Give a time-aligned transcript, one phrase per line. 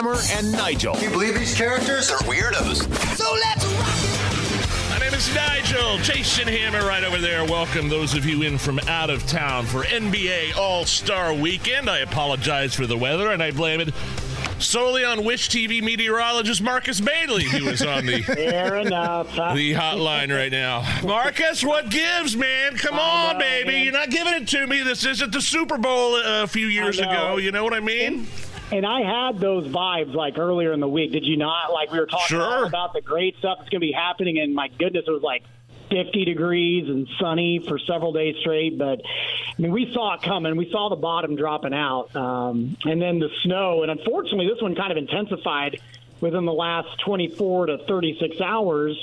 [0.00, 0.94] Hammer and Nigel.
[0.94, 2.84] Can you believe these characters are weirdos?
[3.16, 5.98] So let's rock My name is Nigel.
[5.98, 7.44] Jason Hammer right over there.
[7.44, 11.90] Welcome those of you in from out of town for NBA All Star Weekend.
[11.90, 13.92] I apologize for the weather and I blame it
[14.58, 19.28] solely on WISH TV meteorologist Marcus Bailey, who is on the Fair enough.
[19.28, 19.52] huh?
[19.52, 20.80] the hotline right now.
[21.02, 22.74] Marcus, what gives, man?
[22.76, 23.70] Come on, know, baby.
[23.70, 23.84] man.
[23.84, 24.82] You're not giving it to me.
[24.82, 27.36] This isn't the Super Bowl uh, a few years ago.
[27.36, 28.26] You know what I mean?
[28.72, 31.12] And I had those vibes like earlier in the week.
[31.12, 31.72] Did you not?
[31.72, 32.64] Like we were talking Sure.
[32.64, 35.42] about the great stuff that's going to be happening, and my goodness, it was like
[35.90, 38.78] 50 degrees and sunny for several days straight.
[38.78, 40.56] But I mean, we saw it coming.
[40.56, 43.82] We saw the bottom dropping out, um, and then the snow.
[43.82, 45.80] And unfortunately, this one kind of intensified
[46.20, 48.96] within the last 24 to 36 hours.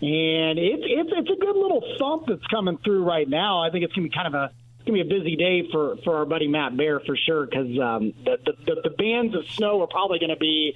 [0.00, 3.60] And it's it's it's a good little thump that's coming through right now.
[3.64, 4.52] I think it's going to be kind of a
[4.88, 8.12] gonna be a busy day for for our buddy Matt Bear for sure because um,
[8.24, 10.74] the, the the the bands of snow are probably going to be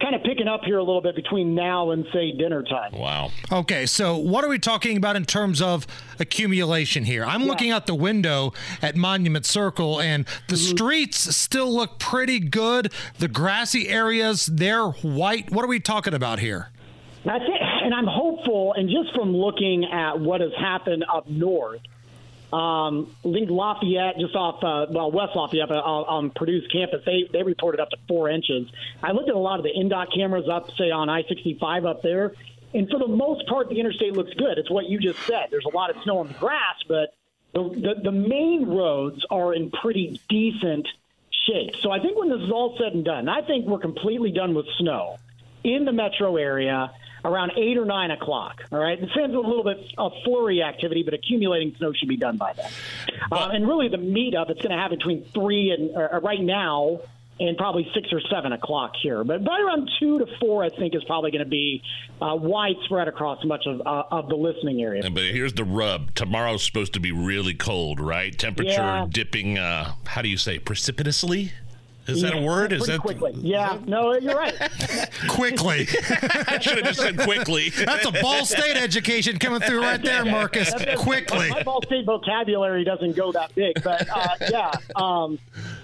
[0.00, 2.92] kind of picking up here a little bit between now and say dinner time.
[2.92, 3.30] Wow.
[3.50, 5.86] Okay, so what are we talking about in terms of
[6.18, 7.24] accumulation here?
[7.24, 12.92] I'm looking out the window at Monument Circle, and the streets still look pretty good.
[13.18, 15.50] The grassy areas, they're white.
[15.50, 16.70] What are we talking about here?
[17.24, 17.62] That's it.
[17.84, 21.80] And I'm hopeful, and just from looking at what has happened up north,
[22.52, 27.28] um, I think Lafayette, just off, uh, well, West Lafayette uh, on Purdue's campus, they,
[27.30, 28.66] they reported up to four inches.
[29.02, 32.02] I looked at a lot of the INDOT cameras up, say, on I 65 up
[32.02, 32.32] there,
[32.72, 34.56] and for the most part, the interstate looks good.
[34.56, 35.48] It's what you just said.
[35.50, 37.14] There's a lot of snow on the grass, but
[37.52, 40.86] the, the, the main roads are in pretty decent
[41.46, 41.76] shape.
[41.80, 44.54] So I think when this is all said and done, I think we're completely done
[44.54, 45.16] with snow
[45.64, 46.92] in the metro area
[47.24, 48.62] around eight or nine o'clock.
[48.72, 52.16] All right, it sends a little bit of flurry activity, but accumulating snow should be
[52.16, 52.70] done by then.
[53.32, 57.00] Um, and really, the meetup it's going to have between three and uh, right now
[57.40, 59.22] and probably six or seven o'clock here.
[59.22, 61.82] But by around two to four, I think is probably going to be
[62.20, 65.08] uh, widespread across much of uh, of the listening area.
[65.08, 66.14] But here's the rub.
[66.14, 68.36] Tomorrow's supposed to be really cold, right?
[68.36, 69.06] Temperature Yeah.
[69.08, 69.56] dipping.
[69.56, 71.52] Uh, how do you say precipitously?
[72.08, 72.72] Is that a word?
[72.72, 73.32] Is pretty that quickly?
[73.36, 74.54] Yeah, no, you're right.
[75.28, 75.86] Quickly.
[76.48, 77.70] I should have just said quickly.
[77.70, 80.72] That's a Ball State education coming through right there, Marcus.
[80.96, 81.50] Quickly.
[81.50, 85.38] My Ball State vocabulary doesn't go that big, but uh, yeah, um,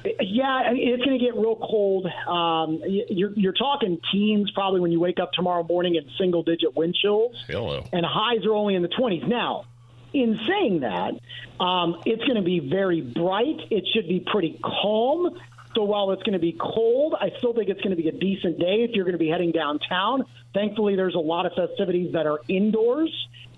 [0.04, 2.06] yeah, it's going to get real cold.
[2.26, 6.74] Um, you're, you're talking teens probably when you wake up tomorrow morning in single digit
[6.76, 7.84] wind chills, Hello.
[7.92, 9.26] and highs are only in the 20s.
[9.28, 9.64] Now,
[10.12, 11.14] in saying that,
[11.62, 13.60] um, it's going to be very bright.
[13.70, 15.38] It should be pretty calm.
[15.74, 18.12] So while it's going to be cold, I still think it's going to be a
[18.12, 20.24] decent day if you're going to be heading downtown.
[20.52, 23.10] Thankfully, there's a lot of festivities that are indoors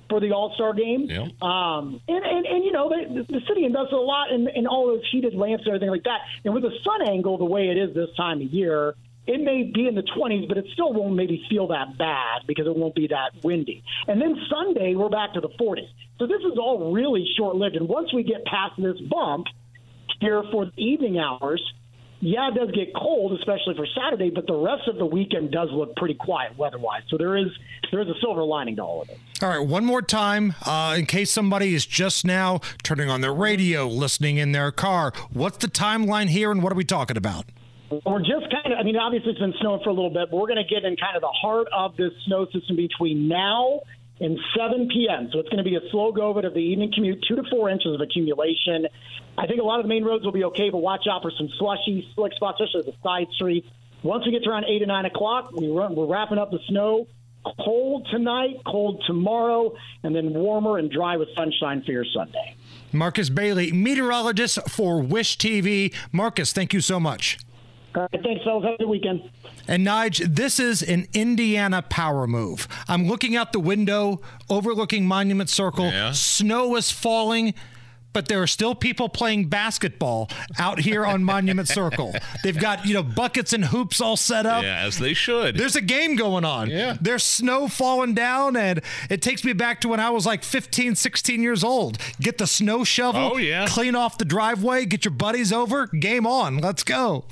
[0.08, 1.06] for the All Star game.
[1.08, 1.28] Yeah.
[1.42, 4.86] Um, and, and, and, you know, the, the city invests a lot in, in all
[4.86, 6.20] those heated lamps and everything like that.
[6.44, 8.94] And with the sun angle the way it is this time of year,
[9.26, 12.66] it may be in the 20s, but it still won't maybe feel that bad because
[12.66, 13.82] it won't be that windy.
[14.06, 15.88] And then Sunday, we're back to the 40s.
[16.18, 17.74] So this is all really short lived.
[17.74, 19.46] And once we get past this bump
[20.20, 21.60] here for the evening hours,
[22.20, 25.68] yeah, it does get cold, especially for Saturday, but the rest of the weekend does
[25.70, 27.02] look pretty quiet weather-wise.
[27.08, 27.48] So there is
[27.90, 29.18] there is a silver lining to all of it.
[29.42, 33.34] All right, one more time, uh, in case somebody is just now turning on their
[33.34, 35.12] radio, listening in their car.
[35.32, 37.44] What's the timeline here, and what are we talking about?
[37.90, 40.38] We're just kind of, I mean, obviously it's been snowing for a little bit, but
[40.38, 43.82] we're going to get in kind of the heart of this snow system between now
[44.18, 45.28] and 7 p.m.
[45.32, 47.36] So it's going to be a slow go of it of the evening commute, two
[47.36, 48.86] to four inches of accumulation.
[49.38, 51.30] I think a lot of the main roads will be okay, but watch out for
[51.30, 53.68] some slushy, slick spots, especially the side streets.
[54.02, 56.60] Once we get to around 8 or 9 o'clock, we run, we're wrapping up the
[56.68, 57.06] snow.
[57.60, 62.56] Cold tonight, cold tomorrow, and then warmer and dry with sunshine for your Sunday.
[62.92, 65.94] Marcus Bailey, meteorologist for WISH TV.
[66.12, 67.38] Marcus, thank you so much.
[67.94, 68.64] All right, thanks, fellas.
[68.64, 69.30] Have a good weekend.
[69.68, 72.68] And Nige, this is an Indiana power move.
[72.88, 75.86] I'm looking out the window, overlooking Monument Circle.
[75.86, 76.12] Yeah.
[76.12, 77.54] Snow is falling,
[78.16, 82.14] but there are still people playing basketball out here on Monument Circle.
[82.42, 84.62] They've got, you know, buckets and hoops all set up.
[84.62, 85.58] Yeah, as they should.
[85.58, 86.70] There's a game going on.
[86.70, 86.96] Yeah.
[86.98, 88.80] There's snow falling down, and
[89.10, 91.98] it takes me back to when I was like 15, 16 years old.
[92.18, 93.66] Get the snow shovel, Oh, yeah.
[93.68, 96.56] clean off the driveway, get your buddies over, game on.
[96.56, 97.26] Let's go.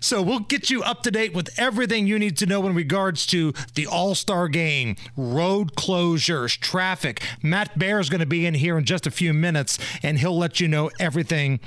[0.00, 3.26] So we'll get you up to date with everything you need to know in regards
[3.26, 7.22] to the All Star game, road closures, traffic.
[7.44, 10.38] Matt Bear is going to be in here in just a few minutes, and he'll
[10.38, 11.60] let you know everything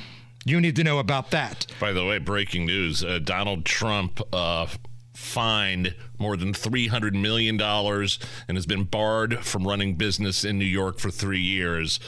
[0.46, 1.66] you need to know about that.
[1.80, 4.68] By the way, breaking news: uh, Donald Trump uh,
[5.14, 10.60] fined more than three hundred million dollars and has been barred from running business in
[10.60, 12.00] New York for three years.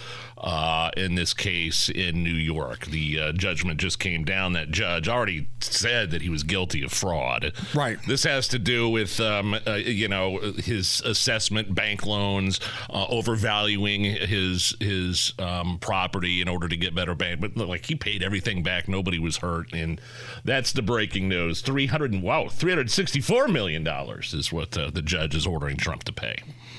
[0.44, 4.54] Uh, in this case, in New York, the uh, judgment just came down.
[4.54, 7.54] That judge already said that he was guilty of fraud.
[7.76, 8.00] Right.
[8.08, 12.60] This has to do with, um, uh, you know, his assessment, bank loans,
[12.90, 17.40] uh, overvaluing his his um, property in order to get better bank.
[17.40, 20.02] But like he paid everything back, nobody was hurt, and
[20.44, 21.62] that's the breaking news.
[21.62, 25.78] Three hundred wow, three hundred sixty-four million dollars is what uh, the judge is ordering
[25.78, 26.38] Trump to pay.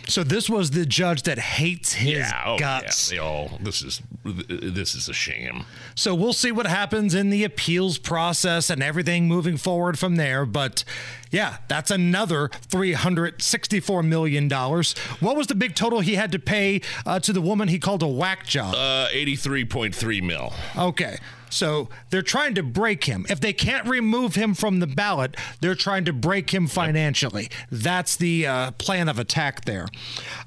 [0.09, 3.13] So this was the judge that hates his yeah, oh, guts.
[3.13, 3.49] yeah.
[3.61, 5.65] This is this is a shame.
[5.95, 10.45] So we'll see what happens in the appeals process and everything moving forward from there.
[10.45, 10.85] But
[11.31, 14.49] yeah, that's another $364 million.
[14.51, 18.03] What was the big total he had to pay uh, to the woman he called
[18.03, 18.75] a whack job?
[18.77, 20.53] Uh, eighty-three point three mil.
[20.77, 21.17] Okay.
[21.53, 23.27] So they're trying to break him.
[23.29, 27.51] If they can't remove him from the ballot, they're trying to break him financially.
[27.71, 29.89] That's the uh, plan of attack there.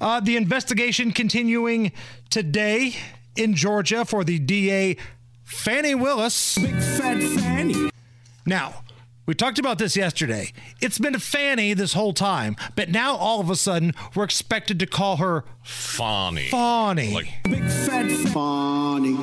[0.00, 1.92] Uh, the investigation continuing
[2.28, 2.96] today
[3.36, 4.96] in Georgia for the DA
[5.44, 6.58] Fani Willis.
[6.58, 7.90] Big fat Fanny.
[8.44, 8.82] Now,
[9.26, 10.52] we talked about this yesterday.
[10.80, 14.86] It's been Fanny this whole time, but now all of a sudden we're expected to
[14.86, 16.48] call her Fawny.
[16.48, 17.12] Fawny.
[17.12, 19.16] Like Big fat Fanny.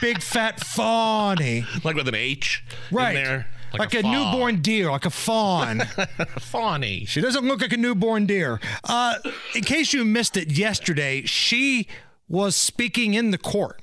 [0.00, 1.64] Big fat Fawny.
[1.84, 3.16] like with an H Right.
[3.16, 3.46] in there.
[3.76, 4.12] Like, a, fawn.
[4.12, 5.80] newborn deer, like a fawn.
[6.38, 7.06] Fawny.
[7.06, 8.60] She doesn't look like a newborn deer.
[8.84, 9.16] Uh,
[9.56, 11.88] in case you missed it yesterday, she
[12.28, 13.82] was speaking in the court,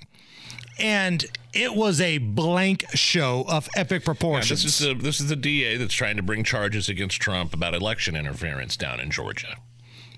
[0.80, 4.64] and it was a blank show of epic Yeah, proportions.
[4.64, 7.74] this is the this is the DA that's trying to bring charges against Trump about
[7.74, 9.58] election interference down in Georgia.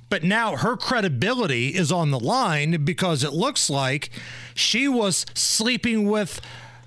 [0.09, 4.09] but now her credibility is on the line because it looks like
[4.53, 6.39] she was sleeping with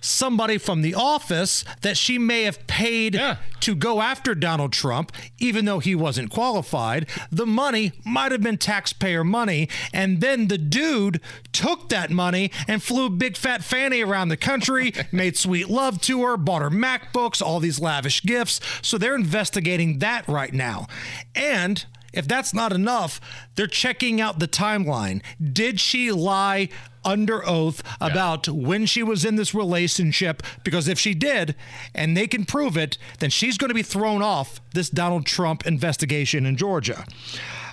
[0.07, 3.37] somebody from the office that she may have paid Yeah.
[3.61, 7.07] to go after Donald Trump, even though he wasn't qualified.
[7.31, 9.69] The money might have been taxpayer money.
[9.93, 11.21] And then the dude
[11.53, 16.23] took that money and flew Big Fat Fanny around the country, made sweet love to
[16.25, 18.61] her, bought her MacBooks, all these lavish gifts.
[18.83, 20.87] So they're investigating that right now.
[21.35, 23.21] And if that's not enough,
[23.57, 25.23] they're checking out the timeline.
[25.53, 26.69] Did she lie
[27.07, 30.43] under oath about when she was in this relationship?
[30.65, 31.55] Because if she did,
[31.95, 35.67] and they can prove it, then she's going to be thrown off this Donald Trump
[35.67, 37.07] investigation in Georgia.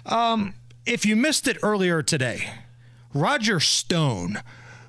[0.06, 0.54] Um,
[0.86, 2.52] if you missed it earlier today,
[3.14, 4.42] Roger Stone,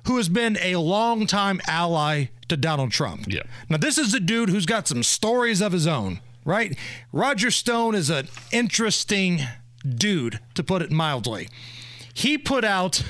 [0.05, 3.25] who has been a longtime ally to Donald Trump.
[3.27, 3.43] Yeah.
[3.69, 6.77] Now, this is a dude who's got some stories of his own, right?
[7.11, 9.41] Roger Stone is an interesting
[9.87, 11.47] dude, to put it mildly.
[12.17, 13.03] He put out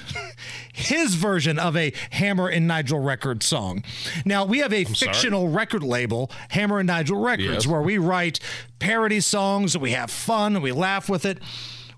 [0.73, 3.83] his version of a Hammer and Nigel record song.
[4.25, 7.67] Now, we have a fictional record label, Hammer and Nigel Records, Yes.
[7.67, 8.39] where we write
[8.79, 11.37] parody songs and we have fun and we laugh with it.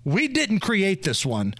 [0.04, 1.54] We didn't create this one,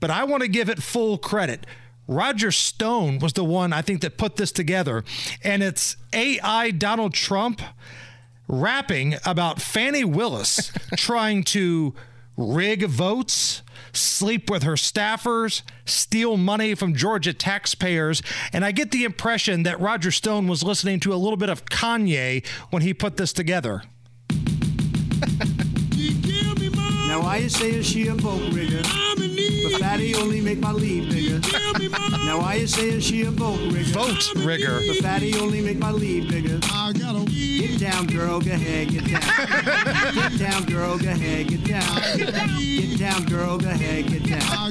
[0.00, 1.66] but I want to give it full credit.
[2.08, 5.04] Roger Stone was the one I think that put this together,
[5.42, 7.60] and it's AI Donald Trump
[8.48, 11.94] rapping about Fani Willis trying to
[12.36, 13.62] rig votes,
[13.96, 18.22] sleep with her staffers, steal money from Georgia taxpayers.
[18.52, 21.66] And I get the impression that Roger Stone was listening to a little bit of
[21.66, 23.82] Kanye when he put this together.
[27.06, 28.82] Now why you saying she a boat rigger?
[29.74, 31.40] But fatty only make my lead bigger.
[32.24, 33.90] Now why you saying she a boat rigger?
[33.90, 34.80] Vote rigger.
[34.86, 36.60] But fatty only make my lead bigger.
[36.60, 40.14] Get down, girl, go ahead, get down.
[40.14, 42.02] Get down, girl, go ahead, get down.
[42.60, 44.70] Get down, girl, go ahead, get down.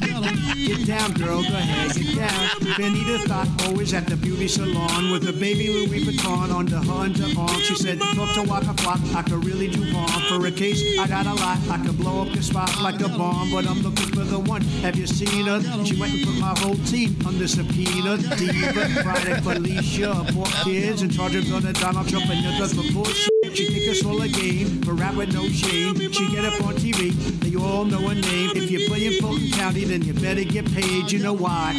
[0.56, 2.76] Get down, girl, go ahead, get down.
[2.78, 7.60] Benita thought always at the beauty salon with a baby Louis Vuitton under her underarm.
[7.62, 10.22] She said, talk to Waka Flock, I could really do harm.
[10.30, 13.10] For a case, I got a lot, I could blow up the spot like a
[13.10, 14.64] bomb, but I'm looking for the one.
[14.94, 15.60] Have you seen her?
[15.84, 18.16] She went and put my whole team under subpoena.
[18.38, 23.58] Diva, Friday, Felicia, poor kids in charge of gonna Donald Trump and nothing but bullshit.
[23.58, 25.96] She think it's all a game, but rap with no shame.
[26.12, 27.10] She get up on TV,
[27.42, 28.52] and you all know her name.
[28.56, 31.12] If you're playing Fulton County, then you better get paid.
[31.12, 31.74] You know why?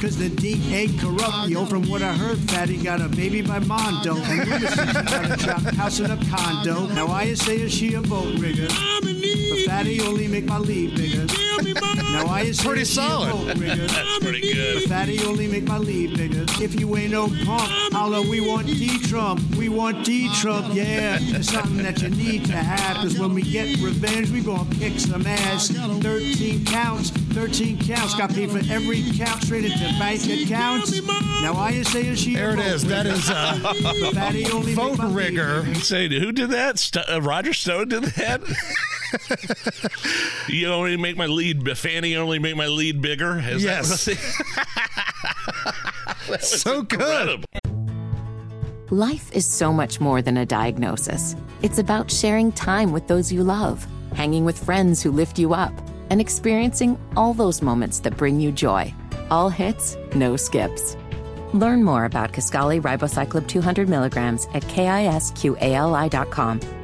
[0.00, 1.48] Cause the D ain't corrupt.
[1.48, 4.14] Yo, from what I heard, Fatty got a baby by Mondo.
[4.14, 6.86] And Lunacy got a trap house in a condo.
[6.94, 8.68] Now I say is she a boat rigger.
[8.68, 11.26] But Fatty only make my lead bigger.
[12.26, 13.30] Now I say Pretty is she a solid.
[13.32, 13.56] boat.
[13.58, 14.88] That's pretty good.
[14.88, 16.44] Fatty only make my lead bigger.
[16.62, 19.40] If you ain't no punk, holla, we want D-Trump.
[19.56, 21.18] We want D-Trump, yeah.
[21.20, 22.96] It's something that you need to have.
[22.98, 25.68] Cause when we get revenge, we gonna kick some ass.
[25.68, 28.14] 13 counts, 13 counts.
[28.14, 31.00] Got paid for every count straight into bank accounts.
[31.42, 32.84] Now I say is she There it boat is.
[32.86, 33.08] Rigger.
[33.10, 35.62] is uh, But Fatty only vote my lead rigger.
[35.62, 35.80] bigger.
[35.80, 36.78] Say, who did that?
[36.78, 38.40] St- uh, Roger Stone did that.
[40.48, 41.76] you only make my lead.
[41.78, 43.38] Fanny only make my lead bigger.
[43.38, 44.06] Is that Yes.
[46.28, 47.44] what- So good.
[48.90, 51.36] Life is so much more than a diagnosis.
[51.62, 55.72] It's about sharing time with those you love, hanging with friends who lift you up,
[56.10, 58.92] and experiencing all those moments that bring you joy.
[59.30, 60.96] All hits, no skips.
[61.52, 65.30] Learn more about Kisqali Ribociclib 200 milligrams at kisqali.com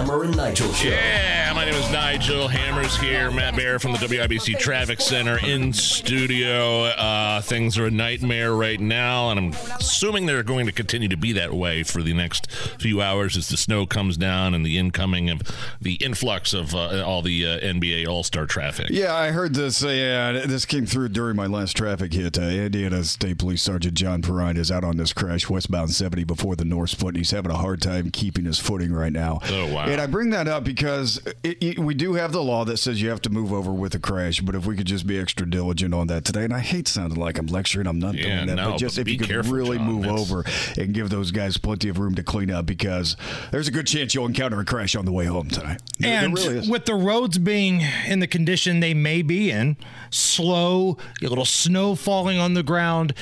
[0.00, 0.88] Hammer and Nigel Show.
[0.88, 3.30] Yeah, my name is Nigel Hammers here.
[3.30, 6.84] Matt Bear from the WIBC Traffic Center in studio.
[6.84, 11.18] Uh, things are a nightmare right now, and I'm assuming they're going to continue to
[11.18, 14.78] be that way for the next few hours as the snow comes down and the
[14.78, 15.42] incoming of
[15.82, 18.86] the influx of uh, all the uh, NBA All Star traffic.
[18.88, 19.84] Yeah, I heard this.
[19.84, 22.38] Uh, yeah, this came through during my last traffic hit.
[22.38, 26.56] Uh, Indiana State Police Sergeant John Perrine is out on this crash westbound 70 before
[26.56, 27.08] the North Foot.
[27.08, 29.40] And he's having a hard time keeping his footing right now.
[29.50, 29.89] Oh, wow.
[29.92, 33.02] And I bring that up because it, it, we do have the law that says
[33.02, 34.40] you have to move over with a crash.
[34.40, 37.18] But if we could just be extra diligent on that today, and I hate sounding
[37.18, 38.54] like I'm lecturing, I'm not Yeah, doing that.
[38.56, 39.86] no, but just but if you could careful, really John.
[39.86, 40.44] move That's- over
[40.80, 43.16] and give those guys plenty of room to clean up because
[43.50, 45.80] there's a good chance you'll encounter a crash on the way home tonight.
[45.98, 49.76] There- there And really with the roads being in the condition they may be in,
[50.10, 53.12] slow, a little snow falling on the ground,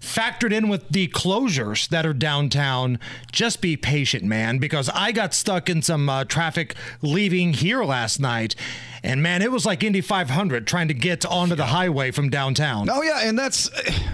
[0.00, 2.98] factored in with the closures that are downtown,
[3.32, 8.20] just be patient, man, because I got stuck in some uh, traffic leaving here last
[8.20, 8.54] night.
[9.02, 12.88] And man, it was like Indy 500 trying to get onto the highway from downtown.
[12.90, 13.70] Oh yeah, and that's,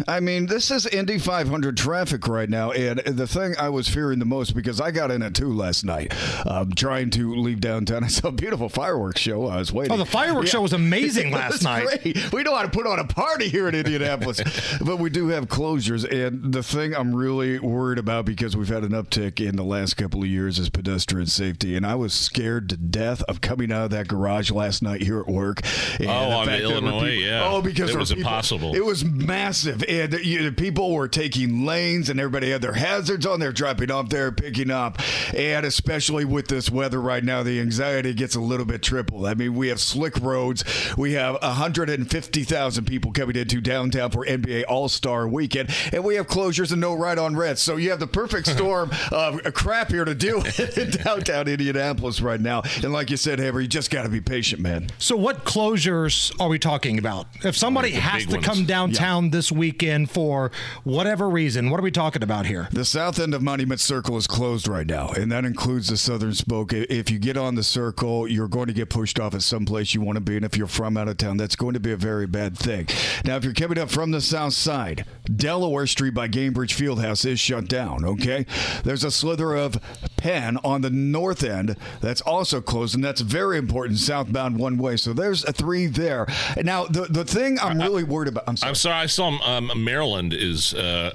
[0.07, 4.19] I mean, this is Indy 500 traffic right now, and the thing I was fearing
[4.19, 6.14] the most because I got in it too last night,
[6.47, 8.05] um, trying to leave downtown.
[8.05, 9.47] I saw a beautiful fireworks show.
[9.47, 9.93] I was waiting.
[9.93, 12.03] Oh, the fireworks show was amazing last was night.
[12.03, 12.33] Great.
[12.33, 14.41] We know how to put on a party here in Indianapolis,
[14.85, 16.05] but we do have closures.
[16.11, 19.95] And the thing I'm really worried about because we've had an uptick in the last
[19.97, 23.85] couple of years is pedestrian safety, and I was scared to death of coming out
[23.85, 25.61] of that garage last night here at work.
[25.99, 27.49] And Oh, on fact the that there were Illinois, people- yeah.
[27.50, 28.75] Oh, because It was people- impossible.
[28.75, 33.26] It was massive, and you know, people were taking lanes, and everybody had their hazards
[33.26, 33.40] on.
[33.40, 35.00] They're dropping off there, picking up,
[35.35, 39.26] and especially with this weather right now, the anxiety gets a little bit tripled.
[39.26, 40.64] I mean, we have slick roads.
[40.97, 46.26] We have 150,000 people coming into downtown for NBA All Star Weekend, and we have
[46.26, 47.61] closures and no ride on reds.
[47.62, 52.21] So you have the perfect storm of crap here to deal with in downtown Indianapolis
[52.21, 52.62] right now.
[52.83, 54.88] And like you said, Hammer, you just got to be patient, man.
[54.99, 57.28] So, what closures are we talking about?
[57.44, 58.44] If somebody The has to ones.
[58.47, 60.50] come downtown this weekend for
[60.83, 62.68] whatever reason, what are we talking about here?
[62.73, 66.35] The south end of Monument Circle is closed right now, and that includes the southern
[66.35, 66.73] spoke.
[66.73, 69.94] If you get on the circle, you're going to get pushed off at some place
[69.94, 71.92] you want to be, and if you're from out of town, that's going to be
[71.92, 72.88] a very bad thing.
[73.25, 77.38] Now, if you're coming up from the south side, Delaware Street by Gainbridge Fieldhouse is
[77.38, 78.47] shut down, okay?
[78.83, 79.78] There's a slither of
[80.16, 84.96] Penn on the north end that's also closed, and that's very important, southbound one way.
[84.96, 86.26] So there's a three there.
[86.62, 88.68] Now, the, the thing I'm really worried about, I'm sorry.
[88.68, 88.96] I'm sorry.
[88.96, 91.12] I saw um, Maryland is uh,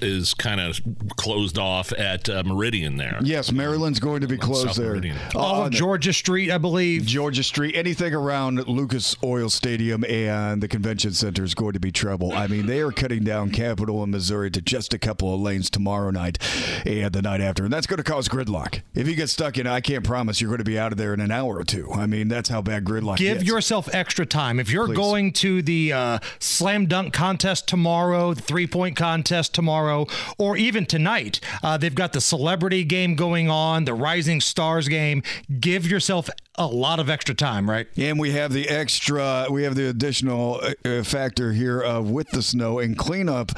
[0.00, 0.80] is kind of
[1.16, 3.18] closed off at uh, Meridian there.
[3.22, 4.90] Yes, Maryland's going to be closed South there.
[4.90, 5.16] Meridian.
[5.34, 7.04] All on of Georgia Street, I believe.
[7.04, 11.92] Georgia Street, anything around Lucas Oil Stadium and the convention center is going to be
[11.92, 12.32] trouble.
[12.32, 15.70] I mean, they are cutting down Capitol in Missouri to just a couple of lanes
[15.70, 16.38] tomorrow night
[16.86, 18.82] and the night after, and that's going to cause gridlock.
[18.94, 21.14] If you get stuck in, I can't promise you're going to be out of there
[21.14, 21.90] in an hour or two.
[21.92, 23.48] I mean, that's how bad gridlock Give gets.
[23.48, 24.60] yourself extra time.
[24.60, 24.96] If you're Please.
[24.96, 30.06] going to the uh, slam dunk contest tomorrow, the three point contest tomorrow,
[30.38, 35.22] or even tonight, uh, they've got the celebrity game going on, the Rising Stars game.
[35.60, 37.86] Give yourself a lot of extra time, right?
[37.96, 42.28] And we have the extra, we have the additional uh, uh, factor here of with
[42.30, 43.52] the snow and cleanup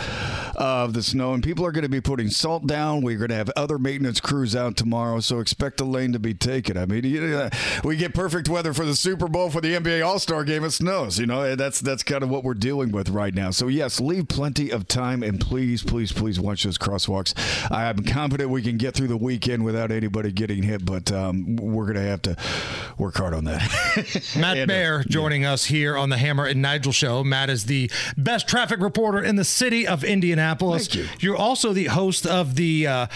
[0.56, 1.34] of the snow.
[1.34, 3.02] And people are going to be putting salt down.
[3.02, 5.18] We're going to have other maintenance crews out tomorrow.
[5.18, 6.76] So expect the lane to be taken.
[6.76, 7.50] I mean, you know,
[7.82, 10.62] we get perfect weather for the Super Bowl, for the NBA All Star game.
[10.62, 11.18] It snows.
[11.18, 13.50] You know, that's that's kind of what we're dealing with right now.
[13.50, 17.34] So yes, leave plenty of time and please, please, please watch those crosswalks.
[17.72, 21.56] I am confident we can get through the weekend without anybody getting hit, but um,
[21.56, 22.36] we're going to have to
[22.98, 23.62] work hard on that.
[24.38, 27.22] Matt And, uh, Bear joining us here on the Hammer and Nigel show.
[27.24, 30.88] Matt is the best traffic reporter in the city of Indianapolis.
[30.88, 31.32] Thank you.
[31.32, 33.06] are also the host of the uh,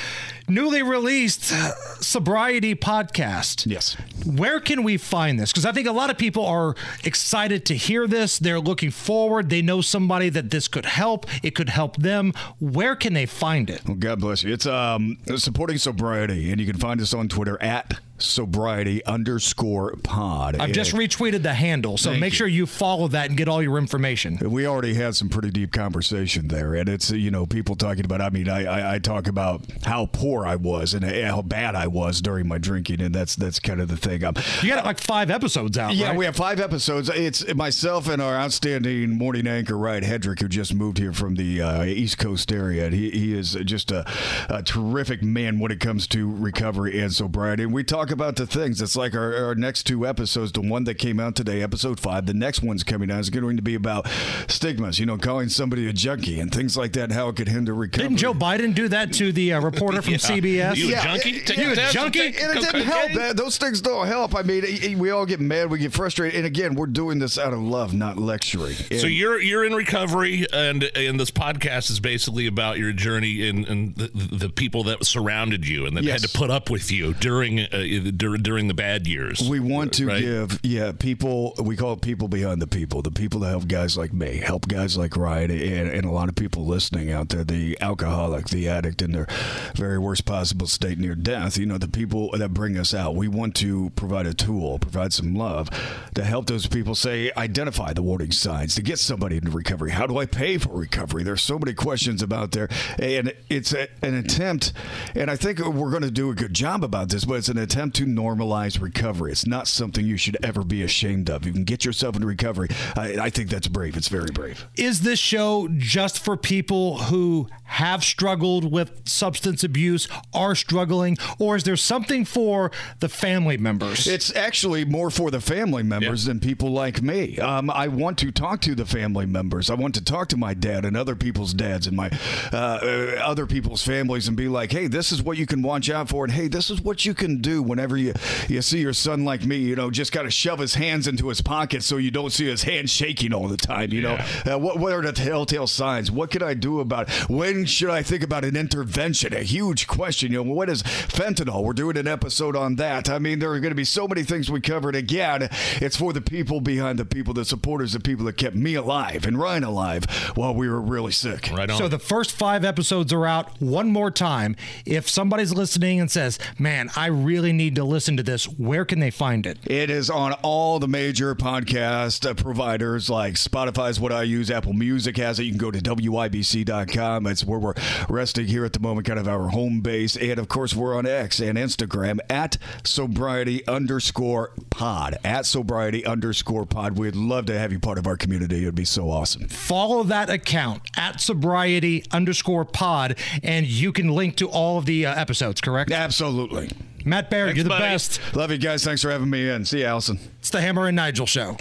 [0.48, 1.70] newly released uh,
[2.00, 3.66] Sobriety podcast.
[3.66, 3.96] Yes.
[4.24, 5.52] Where can we find this?
[5.52, 8.38] Because I think a lot of people are excited to hear this.
[8.38, 9.50] They're looking forward.
[9.50, 11.26] They know somebody that this could help.
[11.42, 12.32] It could help them.
[12.60, 13.82] Where can they find it?
[13.86, 14.52] Well, God bless you.
[14.52, 20.56] It's um supporting sobriety, and you can find us on Twitter at sobriety underscore pod.
[20.56, 22.36] I've just retweeted the handle, so Thank make you.
[22.36, 24.38] sure you follow that and get all your information.
[24.50, 28.20] we already had some pretty deep conversation there, and it's you know people talking about.
[28.20, 31.86] I mean, I I, I talk about how poor I was and how bad I
[31.86, 34.24] was during my drinking, and that's that's kind of the thing.
[34.24, 35.94] I'm, You got like five episodes out.
[35.94, 36.16] Yeah, right?
[36.16, 37.08] we have five episodes.
[37.08, 41.62] It's myself and our outstanding morning anchor, Ryan Hedrick, who just moved here from the
[41.62, 42.86] uh, East Coast area.
[42.86, 44.04] And he, he is just a,
[44.48, 47.62] a terrific man when it comes to recovery and sobriety.
[47.64, 48.80] And we talk about the things.
[48.82, 52.26] It's like our, our next two episodes, the one that came out today, episode five,
[52.26, 54.06] the next one's coming out is going to be about
[54.48, 57.74] stigmas, you know, calling somebody a junkie and things like that, how it could hinder
[57.74, 58.08] recovery.
[58.08, 60.76] Didn't Joe Biden do that to the uh, reporter from CBS?
[60.76, 61.30] You a junkie?
[61.30, 62.20] it- Take you a a junkie?
[62.26, 62.82] And it didn't cocaine?
[62.86, 63.12] help.
[63.12, 64.34] That, those things don't help.
[64.34, 67.18] I mean, e- e- we all get mad, we get frustrated, and again, we're doing
[67.18, 68.74] this out of love, not lecturing.
[68.74, 73.66] So you're you're in recovery, and and this podcast is basically about your journey and
[73.68, 76.22] and the, the people that surrounded you and that Yes.
[76.22, 77.68] had to put up with you during uh,
[78.02, 79.40] during the bad years.
[79.48, 80.20] We want to Right.
[80.20, 81.54] give, yeah, people.
[81.62, 83.02] We call it people behind the people.
[83.02, 86.28] The people that help guys like me, help guys like Ryan, and, and a lot
[86.28, 87.44] of people listening out there.
[87.44, 89.26] The alcoholic, the addict, in their
[89.74, 91.58] very worst possible state near death.
[91.58, 93.14] You know, the people that bring us out.
[93.16, 95.68] We want to provide a tool, provide some love
[96.14, 99.90] to help those people say, identify the warning signs to get somebody into recovery.
[99.90, 101.22] How do I pay for recovery?
[101.22, 104.72] There's so many questions about there, and it's a, an attempt.
[105.14, 107.58] And I think we're going to do a good job about this, but it's an
[107.58, 109.32] attempt to normalize recovery.
[109.32, 111.46] It's not something you should ever be ashamed of.
[111.46, 112.68] You can get yourself into recovery.
[112.96, 113.96] I, I think that's brave.
[113.96, 114.66] It's very brave.
[114.76, 121.56] Is this show just for people who have struggled with substance abuse, are struggling, or
[121.56, 124.06] is there something for the family members?
[124.06, 127.38] It's actually more for the family members than people like me.
[127.38, 129.68] Um, I want to talk to the family members.
[129.68, 132.10] I want to talk to my dad and other people's dads and my
[132.52, 135.90] uh, uh, other people's families and be like, hey, this is what you can watch
[135.90, 138.12] out for, and hey, this is what you can do whenever you
[138.48, 139.56] you see your son like me.
[139.56, 142.46] You know, just got to shove his hands into his pocket so you don't see
[142.46, 143.92] his hands shaking all the time.
[143.92, 146.10] You know, uh, what what are the telltale signs?
[146.10, 147.08] What can I do about?
[147.08, 147.28] It?
[147.28, 149.32] When should I think about an intervention?
[149.32, 150.32] A huge question.
[150.32, 151.62] You know, what is fentanyl?
[151.62, 153.08] We're doing an episode on that.
[153.08, 154.96] I mean, there are going to be so many things we covered.
[154.96, 155.48] Again,
[155.80, 159.24] it's for the people behind the people, the supporters, the people that kept me alive
[159.24, 161.50] and Ryan alive while we were really sick.
[161.52, 161.78] right on.
[161.78, 163.60] So the first five episodes are out.
[163.60, 164.56] One more time.
[164.84, 169.00] If somebody's listening and says, "Man, I really need to listen to this," where can
[169.00, 169.58] they find it?
[169.64, 174.50] It is on all the major podcast uh, providers like Spotify's what I use.
[174.50, 175.44] Apple Music has it.
[175.44, 177.26] You can go to WIBC.com.
[177.26, 177.74] It's where we're
[178.08, 180.16] resting here at the moment, kind of our home base.
[180.16, 185.16] And of course, we're on X and Instagram at sobriety underscore pod.
[185.24, 186.98] At sobriety underscore pod.
[186.98, 188.62] We'd love to have you part of our community.
[188.62, 189.48] It would be so awesome.
[189.48, 195.06] Follow that account at sobriety underscore pod, and you can link to all of the
[195.06, 195.60] uh, episodes.
[195.60, 195.90] Correct?
[195.90, 196.70] Absolutely.
[197.08, 197.84] Matt Barrett, you're the buddy.
[197.84, 198.20] best.
[198.34, 198.84] Love you guys.
[198.84, 199.64] Thanks for having me in.
[199.64, 200.18] See you, Allison.
[200.40, 201.56] It's the Hammer and Nigel show.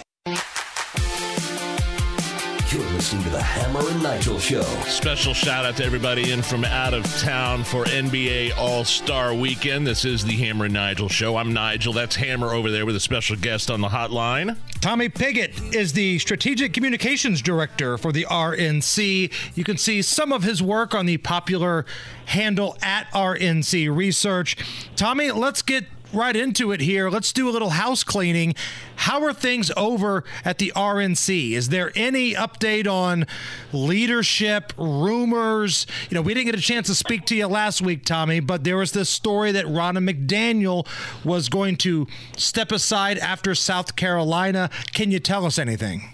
[2.98, 4.64] You're listening to the Hammer and Nigel Show.
[4.88, 9.86] Special shout out to everybody in from out of town for NBA All Star Weekend.
[9.86, 11.38] This is the Hammer and Nigel show.
[11.38, 11.94] I'm Nigel.
[11.94, 14.58] That's Hammer over there with a special guest on the hotline.
[14.82, 19.32] Tommy Pigott is the Strategic Communications Director for the RNC.
[19.54, 21.86] You can see some of his work on the popular
[22.26, 24.58] handle at RNC Research.
[24.96, 27.10] Tommy, let's get right into it here.
[27.10, 28.56] Let's do a little house cleaning.
[28.96, 31.52] How are things over at the RNC?
[31.52, 33.26] Is there any update on
[33.72, 35.86] leadership, rumors?
[36.10, 38.64] You know, we didn't get a chance to speak to you last week, Tommy, but
[38.64, 40.88] there was this story that Ronna McDaniel
[41.24, 44.70] was going to step aside after South Carolina.
[44.94, 46.14] Can you tell us anything?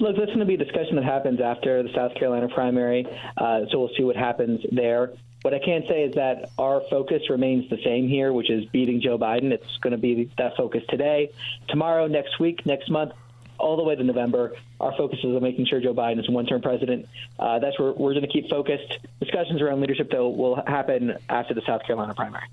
[0.00, 3.04] Look, this is going to be a discussion that happens after the South Carolina primary,
[3.36, 5.10] uh, so we'll see what happens there.
[5.42, 9.00] What I can say is that our focus remains the same here, which is beating
[9.00, 9.52] Joe Biden.
[9.52, 11.30] It's going to be that focus today,
[11.68, 13.12] tomorrow, next week, next month,
[13.56, 14.54] all the way to November.
[14.80, 17.08] Our focus is on making sure Joe Biden is a one-term president.
[17.38, 18.98] Uh, that's where we're going to keep focused.
[19.20, 22.44] Discussions around leadership, though, will happen after the South Carolina primary.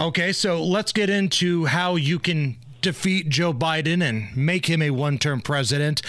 [0.00, 4.90] Okay, so let's get into how you can defeat Joe Biden and make him a
[4.90, 6.00] one term president.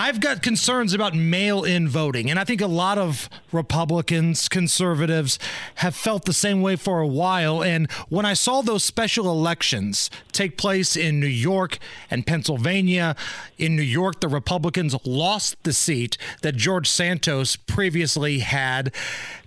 [0.00, 5.40] I've got concerns about mail in voting, and I think a lot of Republicans, conservatives
[5.76, 7.64] have felt the same way for a while.
[7.64, 11.78] And when I saw those special elections take place in New York
[12.12, 13.16] and Pennsylvania,
[13.58, 18.94] in New York, the Republicans lost the seat that George Santos previously had.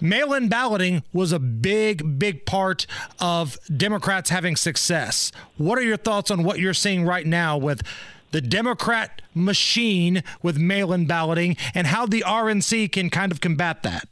[0.01, 2.85] Mail in balloting was a big, big part
[3.21, 5.31] of Democrats having success.
[5.55, 7.83] What are your thoughts on what you're seeing right now with?
[8.31, 13.83] The Democrat machine with mail in balloting and how the RNC can kind of combat
[13.83, 14.07] that?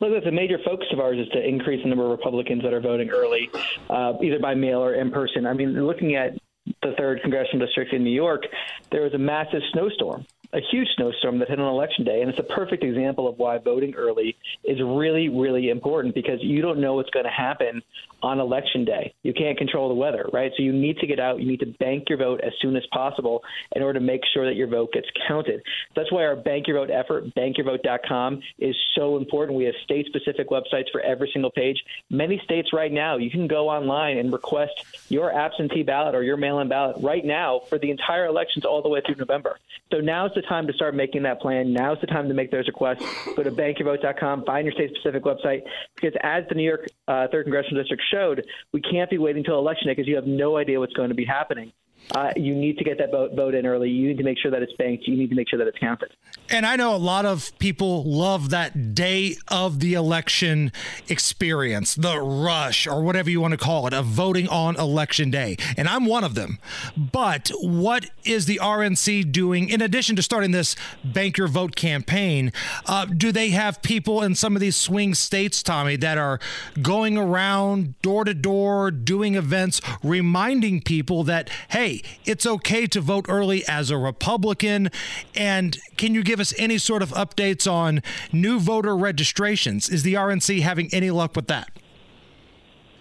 [0.00, 2.72] Look, it's a major focus of ours is to increase the number of Republicans that
[2.72, 3.50] are voting early,
[3.90, 5.46] uh, either by mail or in person.
[5.46, 6.38] I mean, looking at
[6.82, 8.44] the third congressional district in New York,
[8.90, 12.20] there was a massive snowstorm a huge snowstorm that hit on election day.
[12.20, 16.60] And it's a perfect example of why voting early is really, really important because you
[16.60, 17.82] don't know what's going to happen
[18.22, 19.14] on election day.
[19.22, 20.52] You can't control the weather, right?
[20.56, 21.40] So you need to get out.
[21.40, 23.42] You need to bank your vote as soon as possible
[23.74, 25.62] in order to make sure that your vote gets counted.
[25.96, 29.56] That's why our Bank Your Vote effort, bankyourvote.com, is so important.
[29.56, 31.82] We have state specific websites for every single page.
[32.10, 34.72] Many states right now, you can go online and request
[35.08, 38.82] your absentee ballot or your mail in ballot right now for the entire elections all
[38.82, 39.58] the way through November.
[39.90, 41.72] So now's the time to start making that plan.
[41.72, 43.04] Now's the time to make those requests.
[43.36, 45.62] Go to bankyourvote.com, find your state specific website,
[45.94, 49.58] because as the New York uh, 3rd Congressional District showed, we can't be waiting until
[49.58, 51.72] election day because you have no idea what's going to be happening
[52.12, 53.88] uh, you need to get that vote, vote in early.
[53.88, 55.06] You need to make sure that it's banked.
[55.06, 56.12] You need to make sure that it's counted.
[56.48, 60.72] And I know a lot of people love that day of the election
[61.08, 65.56] experience, the rush, or whatever you want to call it, of voting on election day.
[65.76, 66.58] And I'm one of them.
[66.96, 72.52] But what is the RNC doing in addition to starting this Bank Your Vote campaign?
[72.86, 76.40] Uh, do they have people in some of these swing states, Tommy, that are
[76.82, 83.26] going around door to door doing events, reminding people that, hey, it's okay to vote
[83.28, 84.90] early as a Republican.
[85.34, 89.88] And can you give us any sort of updates on new voter registrations?
[89.88, 91.79] Is the RNC having any luck with that?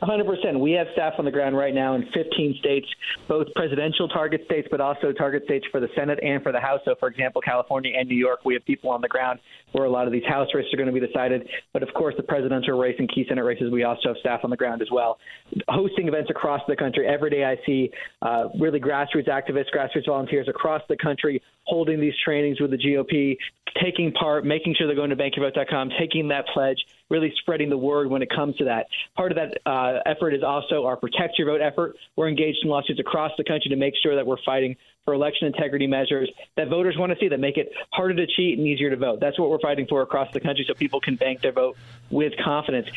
[0.02, 0.60] 100%.
[0.60, 2.88] We have staff on the ground right now in 15 states,
[3.28, 6.80] both presidential target states, but also target states for the Senate and for the House.
[6.86, 9.40] So, for example, California and New York, we have people on the ground
[9.74, 11.48] where a lot of these House races are going to be decided.
[11.74, 14.50] But of course, the presidential race and key Senate races, we also have staff on
[14.50, 15.20] the ground as well.
[15.68, 17.06] Hosting events across the country.
[17.08, 22.14] Every day I see uh, really grassroots activists, grassroots volunteers across the country holding these
[22.26, 23.38] trainings with the GOP,
[23.82, 28.10] taking part, making sure they're going to bankyourvote.com, taking that pledge really spreading the word
[28.10, 28.88] when it comes to that.
[29.16, 31.96] Part of that uh, effort is also our Protect Your Vote effort.
[32.16, 35.48] We're engaged in lawsuits across the country to make sure that we're fighting for election
[35.48, 38.92] integrity measures that voters want to see that make it harder to cheat and easier
[38.92, 39.20] to vote.
[39.20, 41.78] That's what we're fighting for across the country so people can bank their vote
[42.12, 42.88] with confidence.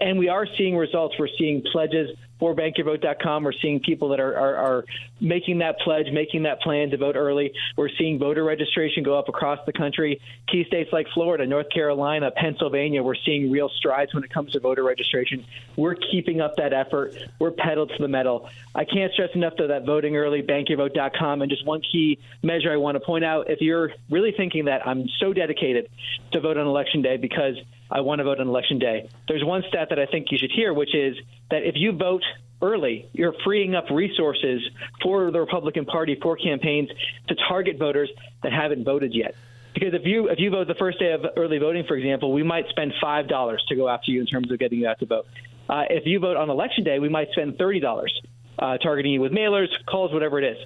[0.00, 1.14] And we are seeing results.
[1.18, 2.10] We're seeing pledges
[2.42, 3.44] for bankyourvote.com.
[3.44, 4.84] We're seeing people that are, are, are
[5.20, 7.52] making that pledge, making that plan to vote early.
[7.76, 10.20] We're seeing voter registration go up across the country.
[10.48, 14.58] Key states like Florida, North Carolina, Pennsylvania, we're seeing real strides when it comes to
[14.58, 15.44] voter registration.
[15.76, 17.14] We're keeping up that effort.
[17.38, 18.50] We're pedal to the metal.
[18.74, 22.76] I can't stress enough, though, that voting early, bankyourvote.com, and just one key measure I
[22.76, 25.88] want to point out if you're really thinking that I'm so dedicated
[26.32, 27.54] to vote on election day because
[27.92, 30.50] I want to vote on election day, there's one stat that I think you should
[30.50, 31.14] hear, which is
[31.50, 32.22] that if you vote
[32.62, 34.62] early, you're freeing up resources
[35.02, 36.88] for the Republican Party for campaigns
[37.28, 38.08] to target voters
[38.42, 39.34] that haven't voted yet.
[39.74, 42.42] Because if you if you vote the first day of early voting, for example, we
[42.42, 45.06] might spend five dollars to go after you in terms of getting you out to
[45.06, 45.26] vote.
[45.68, 48.12] Uh, if you vote on election day, we might spend thirty dollars
[48.58, 50.58] uh, targeting you with mailers, calls, whatever it is.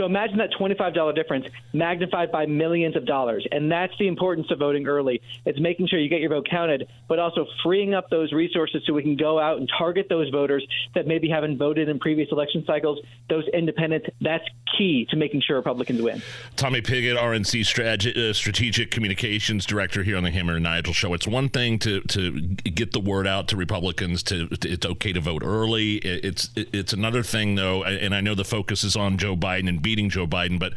[0.00, 3.46] So imagine that $25 difference magnified by millions of dollars.
[3.52, 5.20] And that's the importance of voting early.
[5.44, 8.94] It's making sure you get your vote counted, but also freeing up those resources so
[8.94, 12.64] we can go out and target those voters that maybe haven't voted in previous election
[12.66, 14.06] cycles, those independent.
[14.22, 14.44] That's
[14.78, 16.22] key to making sure Republicans win.
[16.56, 21.12] Tommy Pigott, RNC uh, Strategic Communications Director here on the Hammer and Nigel Show.
[21.12, 25.12] It's one thing to, to get the word out to Republicans to, to it's okay
[25.12, 25.96] to vote early.
[25.96, 29.82] It's it's another thing though, and I know the focus is on Joe Biden and
[29.90, 30.72] beating Joe Biden, but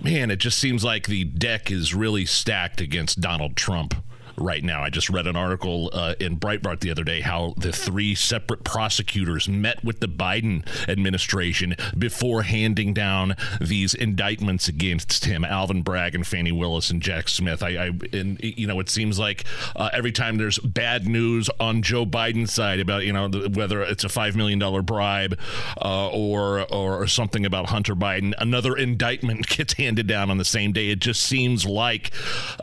[0.00, 3.92] man, it just seems like the deck is really stacked against Donald Trump.
[4.38, 4.82] Right now.
[4.82, 8.64] I just read an article uh, in Breitbart the other day how the three separate
[8.64, 16.14] prosecutors met with the Biden administration before handing down these indictments against him, Alvin Bragg
[16.14, 17.62] and Fani Willis and Jack Smith.
[17.62, 19.44] I, I and you know, it seems like
[19.74, 23.82] uh, every time there's bad news on Joe Biden's side about you know the, whether
[23.82, 25.38] it's a five million dollar bribe
[25.80, 30.72] uh, or or something about Hunter Biden, another indictment gets handed down on the same
[30.72, 30.88] day.
[30.88, 32.10] It just seems like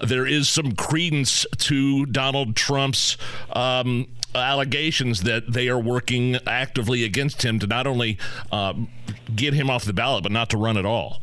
[0.02, 3.17] there is some credence to Donald Trump's.
[3.52, 8.17] Um, allegations that they are working actively against him to not only
[8.52, 8.73] uh,
[9.36, 11.21] get him off the ballot, but not to run at all.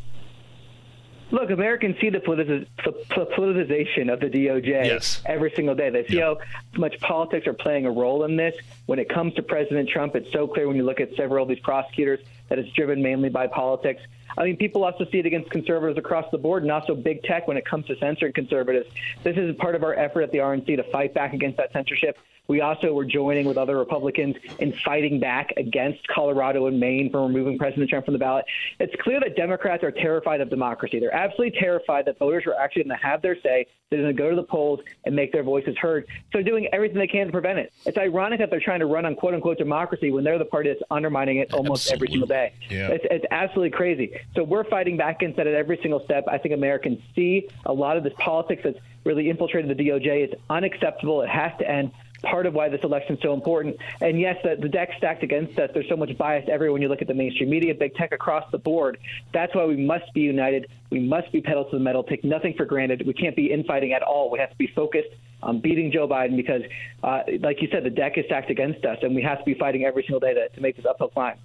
[1.31, 5.21] Look, Americans see the politicization of the DOJ yes.
[5.25, 5.89] every single day.
[5.89, 6.39] They see how
[6.75, 8.53] much politics are playing a role in this.
[8.85, 11.49] When it comes to President Trump, it's so clear when you look at several of
[11.49, 14.01] these prosecutors that it's driven mainly by politics.
[14.37, 17.47] I mean, people also see it against conservatives across the board and also big tech
[17.47, 18.87] when it comes to censoring conservatives.
[19.23, 22.17] This is part of our effort at the RNC to fight back against that censorship.
[22.47, 27.25] We also were joining with other Republicans in fighting back against Colorado and Maine for
[27.25, 28.43] removing President Trump from the ballot.
[28.77, 30.99] It's clear that Democrats are terrified of democracy.
[30.99, 33.67] They're absolutely terrified that voters are actually going to have their say.
[33.89, 36.05] They're going to go to the polls and make their voices heard.
[36.07, 37.73] So they're doing everything they can to prevent it.
[37.85, 40.69] It's ironic that they're trying to run on quote unquote democracy when they're the party
[40.69, 41.95] that's undermining it almost absolutely.
[41.95, 42.53] every single day.
[42.69, 42.87] Yeah.
[42.95, 44.13] It's, it's absolutely crazy.
[44.35, 46.25] So we're fighting back against that at every single step.
[46.27, 50.23] I think Americans see a lot of this politics that's really infiltrated the DOJ.
[50.23, 51.21] It's unacceptable.
[51.21, 53.77] It has to end part of why this election is so important.
[53.99, 55.69] And yes, the, the deck stacked against us.
[55.73, 58.49] There's so much bias everywhere when you look at the mainstream media, big tech across
[58.51, 58.97] the board.
[59.33, 60.67] That's why we must be united.
[60.89, 63.05] We must be pedal to the metal, take nothing for granted.
[63.05, 64.29] We can't be infighting at all.
[64.29, 65.09] We have to be focused
[65.43, 66.61] on beating Joe Biden because,
[67.03, 69.53] uh, like you said, the deck is stacked against us, and we have to be
[69.53, 71.37] fighting every single day to, to make this uphill climb.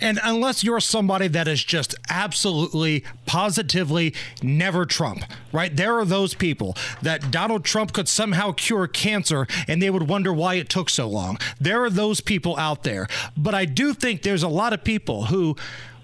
[0.00, 5.74] And unless you're somebody that is just absolutely, positively never Trump, right?
[5.74, 10.32] There are those people that Donald Trump could somehow cure cancer and they would wonder
[10.32, 11.38] why it took so long.
[11.60, 13.06] There are those people out there.
[13.36, 15.56] But I do think there's a lot of people who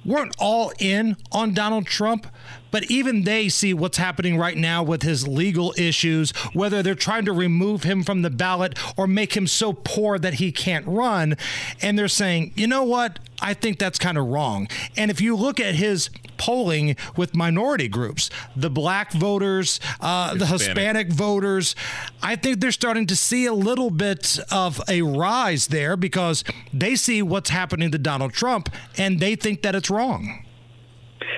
[0.06, 2.26] weren't all in on Donald Trump,
[2.70, 7.24] but even they see what's happening right now with his legal issues, whether they're trying
[7.24, 11.36] to remove him from the ballot or make him so poor that he can't run.
[11.82, 13.18] And they're saying, you know what?
[13.40, 14.68] I think that's kind of wrong.
[14.96, 20.46] And if you look at his polling with minority groups, the black voters, uh, the
[20.46, 21.74] Hispanic voters,
[22.22, 26.96] I think they're starting to see a little bit of a rise there because they
[26.96, 30.44] see what's happening to Donald Trump and they think that it's wrong.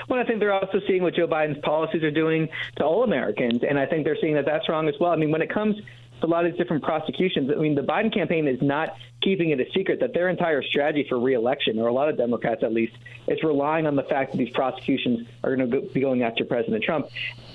[0.08, 3.60] Well, I think they're also seeing what Joe Biden's policies are doing to all Americans,
[3.68, 5.12] and I think they're seeing that that's wrong as well.
[5.12, 5.76] I mean, when it comes
[6.20, 9.50] to a lot of these different prosecutions, I mean, the Biden campaign is not keeping
[9.50, 12.72] it a secret that their entire strategy for reelection, or a lot of Democrats at
[12.72, 12.92] least,
[13.26, 16.82] is relying on the fact that these prosecutions are going to be going after President
[16.84, 17.06] Trump.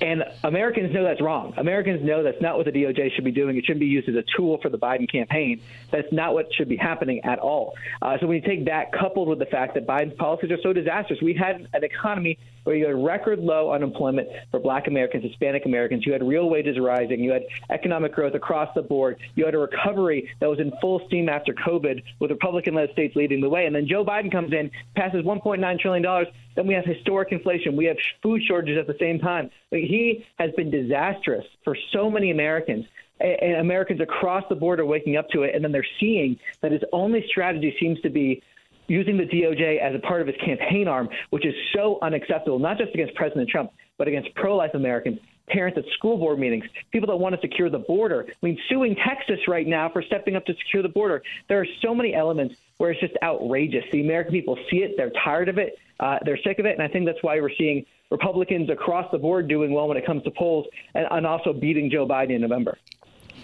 [0.02, 1.54] And Americans know that's wrong.
[1.58, 3.58] Americans know that's not what the DOJ should be doing.
[3.58, 5.62] It shouldn't be used as a tool for the Biden campaign.
[5.92, 7.74] That's not what should be happening at all.
[8.02, 10.74] Uh, so when you take that coupled with the fact that Biden's policies are so
[10.74, 15.66] disastrous, we had an economy where you had record low unemployment for black Americans, Hispanic
[15.66, 16.06] Americans.
[16.06, 17.22] You had real wages rising.
[17.22, 19.18] You had economic growth across the board.
[19.36, 23.16] You had a recovery that was in full steam after COVID with Republican led states
[23.16, 23.66] leading the way.
[23.66, 26.26] And then Joe Biden comes in, passes $1.9 trillion.
[26.56, 27.76] Then we have historic inflation.
[27.76, 29.50] We have food shortages at the same time.
[29.72, 32.86] He has been disastrous for so many Americans.
[33.20, 35.56] And Americans across the board are waking up to it.
[35.56, 38.42] And then they're seeing that his only strategy seems to be
[38.88, 42.78] using the DOJ as a part of his campaign arm, which is so unacceptable, not
[42.78, 47.08] just against President Trump, but against pro life Americans, parents at school board meetings, people
[47.08, 48.26] that want to secure the border.
[48.28, 51.22] I mean, suing Texas right now for stepping up to secure the border.
[51.50, 53.84] There are so many elements where it's just outrageous.
[53.92, 56.82] The American people see it, they're tired of it, uh, they're sick of it, and
[56.82, 60.24] I think that's why we're seeing Republicans across the board doing well when it comes
[60.24, 62.78] to polls and, and also beating Joe Biden in November.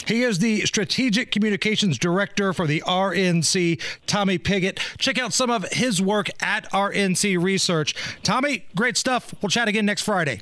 [0.05, 4.79] He is the Strategic Communications Director for the RNC, Tommy Pigott.
[4.97, 7.93] Check out some of his work at RNC Research.
[8.23, 9.33] Tommy, great stuff.
[9.41, 10.41] We'll chat again next Friday.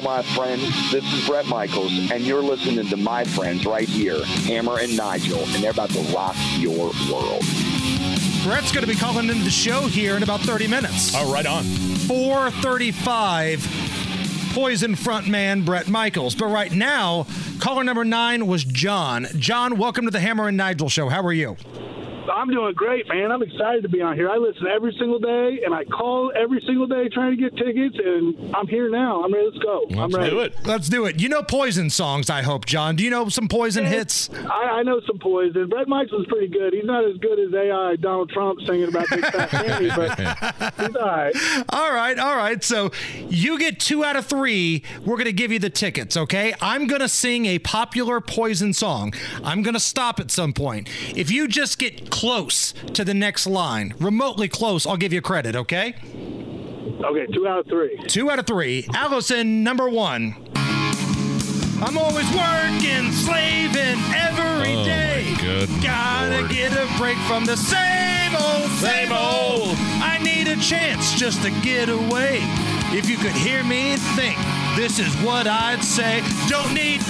[0.00, 0.62] Hello, my friends.
[0.90, 5.40] This is Bret Michaels, and you're listening to my friends right here, Hammer and Nigel,
[5.40, 7.42] and they're about to rock your world.
[8.42, 11.12] Bret's going to be calling into the show here in about 30 minutes.
[11.14, 11.64] Oh, right on.
[11.64, 13.60] 435.
[14.54, 16.34] Poison frontman Bret Michaels.
[16.34, 17.26] But right now,
[17.58, 19.26] caller number nine was John.
[19.36, 21.10] John, welcome to the Hammer and Nigel show.
[21.10, 21.58] How are you?
[22.30, 23.30] I'm doing great, man.
[23.30, 24.30] I'm excited to be on here.
[24.30, 27.96] I listen every single day, and I call every single day trying to get tickets,
[28.02, 29.22] and I'm here now.
[29.22, 29.46] I'm ready.
[29.46, 29.86] Let's go.
[29.98, 30.30] I'm ready.
[30.30, 30.54] Do it.
[30.64, 31.20] Let's do it.
[31.20, 32.96] You know Poison songs, I hope, John.
[32.96, 34.30] Do you know some Poison hits?
[34.32, 35.68] I, I know some poison.
[35.68, 36.72] Bret Michaels is pretty good.
[36.72, 40.96] He's not as good as AI Donald Trump singing about Big Fat Fanny, but he's
[40.96, 41.34] all right.
[41.70, 42.62] All right, all right.
[42.62, 42.90] So
[43.28, 44.82] you get two out of three.
[45.04, 46.54] We're going to give you the tickets, okay?
[46.60, 49.12] I'm going to sing a popular Poison song.
[49.42, 50.88] I'm going to stop at some point.
[51.16, 55.56] If you just get close to the next line, remotely close, I'll give you credit,
[55.56, 55.94] okay?
[57.02, 57.96] Okay, two out of three.
[58.08, 58.86] Two out of three.
[58.92, 60.36] Allison, number one.
[60.54, 65.32] I'm always working, slaving every Oh, day.
[65.34, 66.50] my good Gotta Lord.
[66.50, 69.76] get a break from the same old, same old.
[70.02, 72.40] I need a chance just to get away.
[72.92, 74.36] If you could hear me think,
[74.76, 76.22] this is what I'd say.
[76.50, 77.00] Don't need.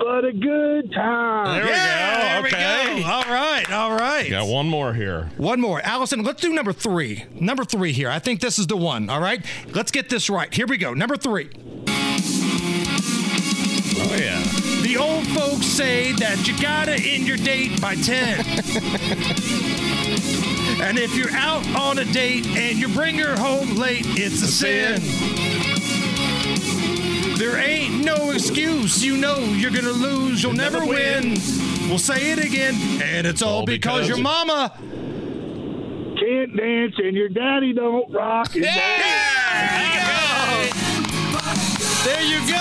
[0.00, 1.56] But a good time.
[1.56, 1.76] There we go.
[1.76, 2.94] there okay.
[2.94, 3.06] we go.
[3.06, 4.30] All right, all right.
[4.30, 5.30] Got one more here.
[5.36, 5.82] One more.
[5.82, 7.26] Allison, let's do number three.
[7.34, 8.08] Number three here.
[8.08, 9.10] I think this is the one.
[9.10, 9.44] All right.
[9.74, 10.52] Let's get this right.
[10.54, 10.94] Here we go.
[10.94, 11.50] Number three.
[13.98, 14.42] Oh yeah.
[14.80, 18.16] The old folks say that you gotta end your date by 10.
[20.80, 24.46] and if you're out on a date and you bring her home late, it's a
[24.46, 25.59] sin.
[27.40, 29.02] There ain't no excuse.
[29.02, 30.42] You know you're gonna lose.
[30.42, 31.38] You'll never win.
[31.88, 32.74] We'll say it again.
[33.02, 34.70] And it's all, All because, because your mama.
[36.20, 38.54] Can't dance, and your daddy don't rock.
[38.56, 38.64] And
[42.04, 42.58] There you go.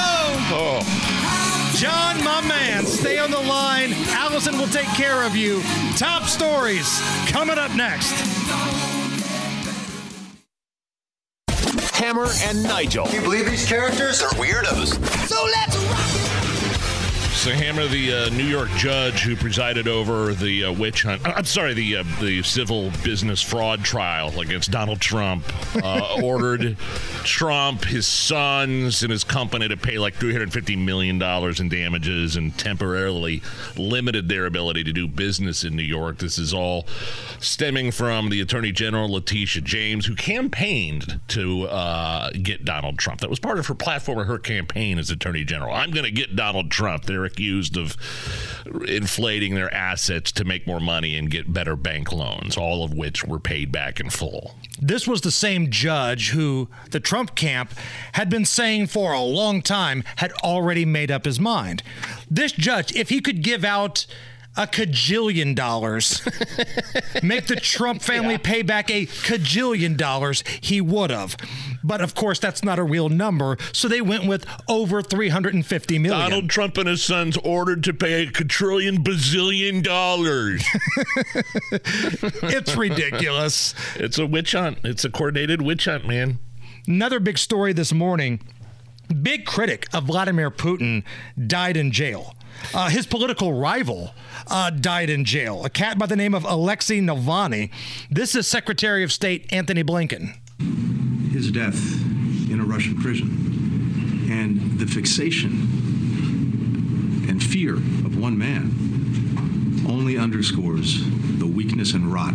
[0.55, 0.79] Oh.
[1.75, 3.91] John, my man, stay on the line.
[4.11, 5.61] Allison will take care of you.
[5.97, 8.13] Top stories coming up next.
[11.99, 13.05] Hammer and Nigel.
[13.05, 14.95] Can you believe these characters are weirdos?
[15.27, 16.48] So let's rock
[17.39, 21.45] So Hammer, the uh, New York judge who presided over the uh, witch hunt, I'm
[21.45, 25.45] sorry, the uh, the civil business fraud trial against Donald Trump,
[25.81, 26.77] uh, ordered
[27.23, 32.57] Trump, his sons, and his company to pay like 350 million dollars in damages and
[32.57, 33.41] temporarily
[33.77, 36.17] limited their ability to do business in New York.
[36.17, 36.87] This is all
[37.39, 43.21] stemming from the Attorney General Letitia James, who campaigned to uh, get Donald Trump.
[43.21, 45.73] That was part of her platform of her campaign as Attorney General.
[45.73, 47.05] I'm going to get Donald Trump.
[47.29, 47.95] They're accused of
[48.87, 53.25] inflating their assets to make more money and get better bank loans, all of which
[53.25, 54.55] were paid back in full.
[54.81, 57.73] This was the same judge who the Trump camp
[58.13, 61.83] had been saying for a long time had already made up his mind.
[62.29, 64.05] This judge, if he could give out
[64.57, 66.21] a cajillion dollars,
[67.23, 71.37] make the Trump family pay back a cajillion dollars, he would have.
[71.83, 76.19] But of course, that's not a real number, so they went with over 350 million.
[76.19, 80.63] Donald Trump and his sons ordered to pay a quadrillion bazillion dollars.
[81.71, 83.73] it's ridiculous.
[83.95, 84.79] It's a witch hunt.
[84.83, 86.39] It's a coordinated witch hunt, man.
[86.87, 88.41] Another big story this morning.
[89.21, 91.03] Big critic of Vladimir Putin
[91.47, 92.35] died in jail.
[92.73, 94.13] Uh, his political rival
[94.47, 95.63] uh, died in jail.
[95.65, 97.71] A cat by the name of Alexei Navalny.
[98.09, 100.35] This is Secretary of State Antony Blinken.
[101.31, 101.79] his death
[102.51, 105.51] in a Russian prison and the fixation
[107.29, 110.99] and fear of one man only underscores
[111.39, 112.33] the weakness and rot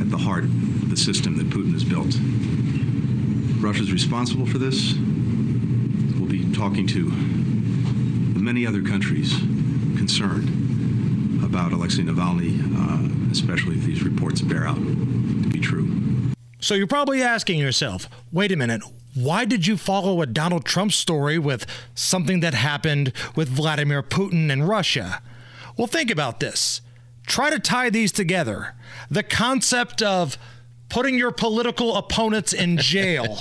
[0.00, 2.14] at the heart of the system that Putin has built.
[3.62, 4.94] Russia's responsible for this.
[4.94, 7.10] We'll be talking to
[8.38, 9.32] many other countries
[9.96, 16.32] concerned about Alexei Navalny, uh, especially if these reports bear out to be true.
[16.60, 18.82] So you're probably asking yourself, wait a minute,
[19.14, 24.50] why did you follow a Donald Trump story with something that happened with Vladimir Putin
[24.50, 25.22] and Russia?
[25.76, 26.82] Well, think about this.
[27.26, 28.74] Try to tie these together.
[29.10, 30.36] The concept of
[30.88, 33.38] putting your political opponents in jail.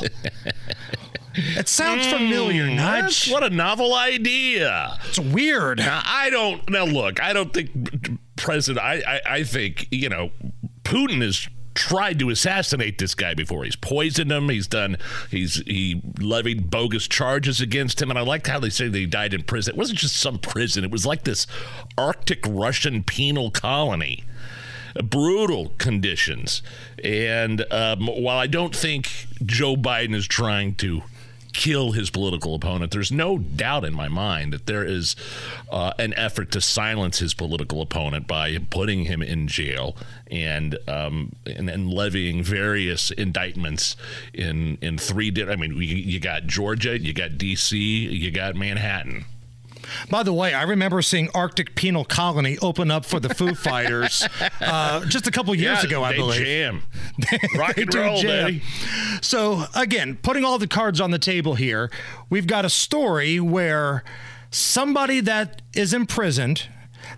[1.36, 3.32] it sounds familiar, Mm, Nudge.
[3.32, 4.98] What a novel idea.
[5.10, 5.80] It's weird.
[5.80, 6.68] Now, I don't.
[6.70, 8.84] Now, look, I don't think President.
[8.84, 10.32] I, I, I think you know,
[10.84, 13.66] Putin has tried to assassinate this guy before.
[13.66, 14.50] He's poisoned him.
[14.50, 14.98] He's done.
[15.30, 18.10] He's he levied bogus charges against him.
[18.10, 19.76] And I liked how they say he died in prison.
[19.76, 20.84] It wasn't just some prison.
[20.84, 21.46] It was like this
[21.98, 24.24] Arctic Russian penal colony
[25.04, 26.62] brutal conditions.
[27.04, 31.04] And um, while I don't think Joe Biden is trying to
[31.56, 32.92] kill his political opponent.
[32.92, 35.16] There's no doubt in my mind that there is
[35.72, 39.96] uh, an effort to silence his political opponent by putting him in jail
[40.30, 43.96] and um, and, and levying various indictments
[44.34, 45.32] in in three.
[45.32, 49.26] Di- I mean, you, you got Georgia, you got D.C., you got Manhattan.
[50.10, 54.28] By the way, I remember seeing Arctic Penal Colony open up for the Foo Fighters
[54.62, 56.42] uh, just a couple years Yeah, ago, I believe.
[56.46, 56.84] jam.
[57.56, 58.46] Rock and roll, jam.
[58.46, 58.64] baby.
[59.22, 61.90] So, again, putting all the cards on the table here,
[62.30, 64.04] we've got a story where
[64.52, 66.68] somebody that is imprisoned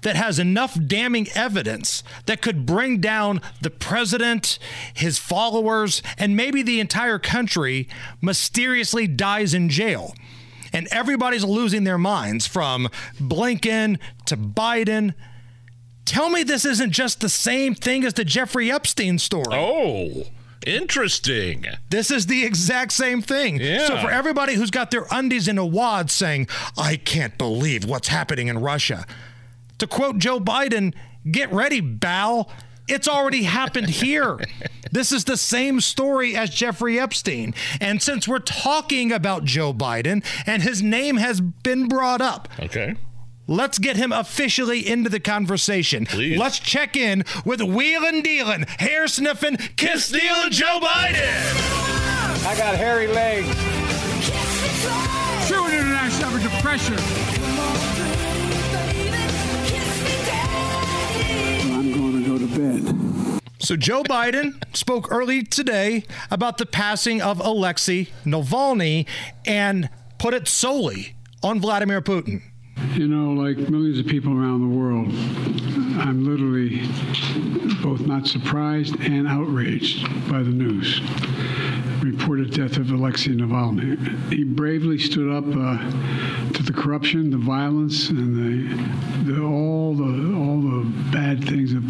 [0.01, 4.59] that has enough damning evidence that could bring down the president,
[4.93, 7.87] his followers, and maybe the entire country
[8.21, 10.13] mysteriously dies in jail.
[10.73, 12.89] And everybody's losing their minds from
[13.19, 15.13] Blinken to Biden.
[16.05, 19.45] Tell me this isn't just the same thing as the Jeffrey Epstein story.
[19.51, 20.23] Oh,
[20.65, 21.65] interesting.
[21.89, 23.59] This is the exact same thing.
[23.59, 23.87] Yeah.
[23.87, 26.47] So for everybody who's got their undies in a wad saying,
[26.77, 29.05] I can't believe what's happening in Russia,
[29.79, 30.93] to quote Joe Biden,
[31.29, 32.49] get ready, Bal.
[32.87, 34.39] It's already happened here.
[34.91, 37.53] this is the same story as Jeffrey Epstein.
[37.81, 42.95] And since we're talking about Joe Biden and his name has been brought up, Okay.
[43.49, 46.05] Let's get him officially into the conversation.
[46.05, 46.37] Please.
[46.37, 52.45] Let's check in with wheelin' dealin', hair sniffing, kiss stealing Joe Biden.
[52.45, 53.47] I got hairy legs.
[55.47, 57.36] True international effort to pressure.
[62.57, 63.41] Going to go to bed.
[63.59, 69.07] So Joe Biden spoke early today about the passing of Alexei Navalny
[69.45, 69.89] and
[70.19, 72.43] put it solely on Vladimir Putin.
[72.93, 75.07] You know, like millions of people around the world,
[75.99, 76.87] I'm literally
[77.81, 81.01] both not surprised and outraged by the news.
[82.03, 83.97] Reported death of Alexei Navalny.
[84.31, 90.35] He bravely stood up uh, to the corruption, the violence, and the, the all the
[90.35, 91.81] all the bad things that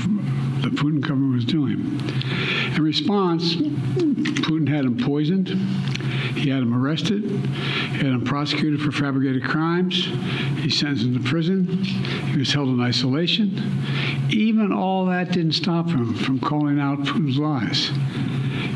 [0.69, 1.79] the Putin government was doing.
[2.75, 5.49] In response, Putin had him poisoned.
[6.37, 7.23] He had him arrested.
[7.23, 10.05] He had him prosecuted for fabricated crimes.
[10.61, 11.83] He sentenced him to prison.
[11.83, 13.81] He was held in isolation.
[14.29, 17.89] Even all that didn't stop him from calling out Putin's lies.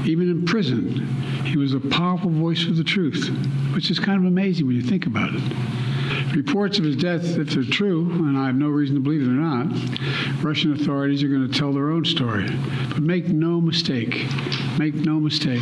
[0.07, 1.05] Even in prison,
[1.45, 3.27] he was a powerful voice for the truth,
[3.73, 5.41] which is kind of amazing when you think about it.
[6.35, 9.33] Reports of his death, if they're true, and I have no reason to believe they're
[9.33, 9.67] not,
[10.43, 12.47] Russian authorities are going to tell their own story.
[12.89, 14.25] But make no mistake,
[14.77, 15.59] make no mistake,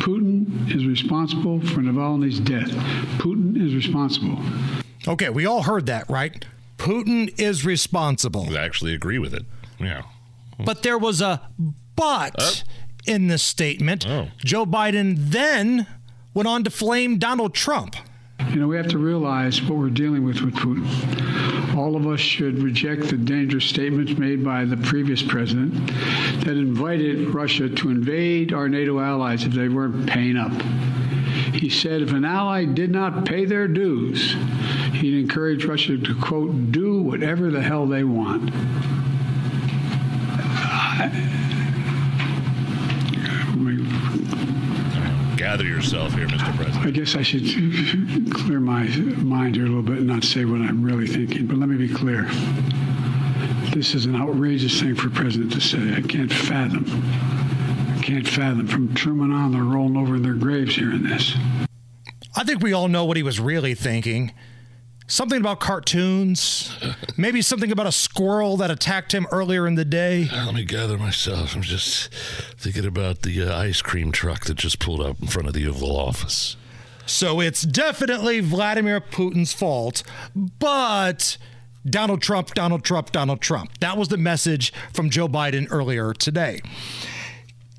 [0.00, 2.70] Putin is responsible for Navalny's death.
[3.18, 4.38] Putin is responsible.
[5.08, 6.44] Okay, we all heard that, right?
[6.76, 8.48] Putin is responsible.
[8.50, 9.44] I actually agree with it.
[9.78, 10.02] Yeah.
[10.58, 11.48] But there was a
[11.96, 12.64] but
[13.06, 14.06] in the statement.
[14.06, 14.28] Oh.
[14.38, 15.86] Joe Biden then
[16.34, 17.96] went on to flame Donald Trump.
[18.50, 21.74] You know, we have to realize what we're dealing with with Putin.
[21.76, 25.74] All of us should reject the dangerous statements made by the previous president
[26.44, 30.52] that invited Russia to invade our NATO allies if they weren't paying up.
[31.54, 34.34] He said if an ally did not pay their dues,
[34.94, 38.50] he'd encourage Russia to, quote, do whatever the hell they want.
[45.52, 46.56] Gather yourself here, Mr.
[46.56, 46.86] President.
[46.86, 47.42] I guess I should
[48.32, 48.84] clear my
[49.18, 51.76] mind here a little bit and not say what I'm really thinking, but let me
[51.76, 52.22] be clear.
[53.74, 55.92] This is an outrageous thing for a president to say.
[55.94, 56.86] I can't fathom.
[56.88, 58.66] I can't fathom.
[58.66, 61.34] From Truman on, they're rolling over in their graves hearing this.
[62.34, 64.32] I think we all know what he was really thinking.
[65.12, 66.74] Something about cartoons,
[67.18, 70.26] maybe something about a squirrel that attacked him earlier in the day.
[70.32, 71.54] Let me gather myself.
[71.54, 72.10] I'm just
[72.56, 75.68] thinking about the uh, ice cream truck that just pulled up in front of the
[75.68, 76.56] Oval Office.
[77.04, 80.02] So it's definitely Vladimir Putin's fault,
[80.34, 81.36] but
[81.84, 83.80] Donald Trump, Donald Trump, Donald Trump.
[83.80, 86.62] That was the message from Joe Biden earlier today.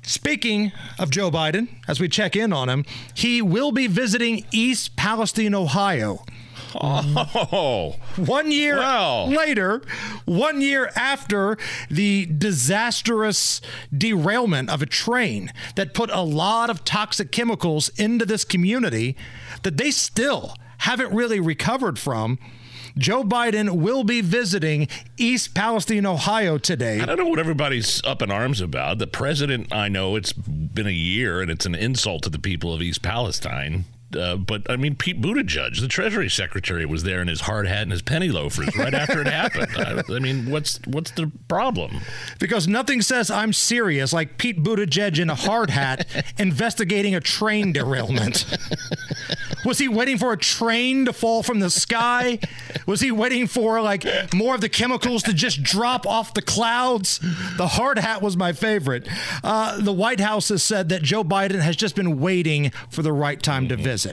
[0.04, 0.70] Speaking
[1.00, 5.56] of Joe Biden, as we check in on him, he will be visiting East Palestine,
[5.56, 6.24] Ohio.
[6.74, 7.54] Mm-hmm.
[7.54, 9.82] Oh, one year later,
[10.24, 11.56] one year after
[11.90, 13.60] the disastrous
[13.96, 19.16] derailment of a train that put a lot of toxic chemicals into this community
[19.62, 22.38] that they still haven't really recovered from.
[22.96, 27.00] Joe Biden will be visiting East Palestine, Ohio today.
[27.00, 28.98] I don't know what everybody's up in arms about.
[28.98, 32.72] The president, I know it's been a year and it's an insult to the people
[32.72, 33.84] of East Palestine.
[34.16, 37.82] Uh, but I mean, Pete Buttigieg, the Treasury Secretary, was there in his hard hat
[37.82, 39.68] and his penny loafers right after it happened.
[39.76, 42.00] I, I mean, what's what's the problem?
[42.38, 46.06] Because nothing says I'm serious like Pete Buttigieg in a hard hat
[46.38, 48.46] investigating a train derailment.
[49.64, 52.38] Was he waiting for a train to fall from the sky?
[52.86, 54.04] Was he waiting for like
[54.34, 57.18] more of the chemicals to just drop off the clouds?
[57.56, 59.08] The hard hat was my favorite.
[59.42, 63.12] Uh, the White House has said that Joe Biden has just been waiting for the
[63.12, 64.03] right time to visit.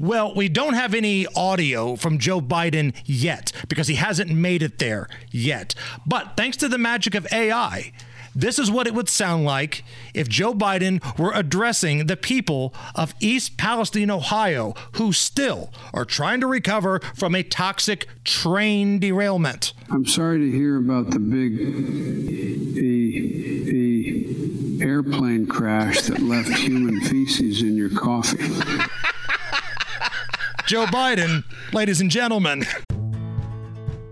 [0.00, 4.78] Well, we don't have any audio from Joe Biden yet because he hasn't made it
[4.78, 5.74] there yet.
[6.06, 7.92] But thanks to the magic of AI,
[8.38, 9.82] this is what it would sound like
[10.14, 16.40] if Joe Biden were addressing the people of East Palestine, Ohio, who still are trying
[16.40, 19.72] to recover from a toxic train derailment.
[19.90, 21.56] I'm sorry to hear about the big
[22.74, 23.64] the,
[24.78, 28.38] the airplane crash that left human feces in your coffee.
[30.66, 32.64] Joe Biden, ladies and gentlemen.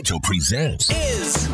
[0.00, 1.46] Nigel presents Is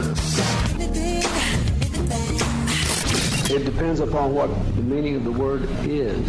[3.50, 6.24] It depends upon what the meaning of the word is.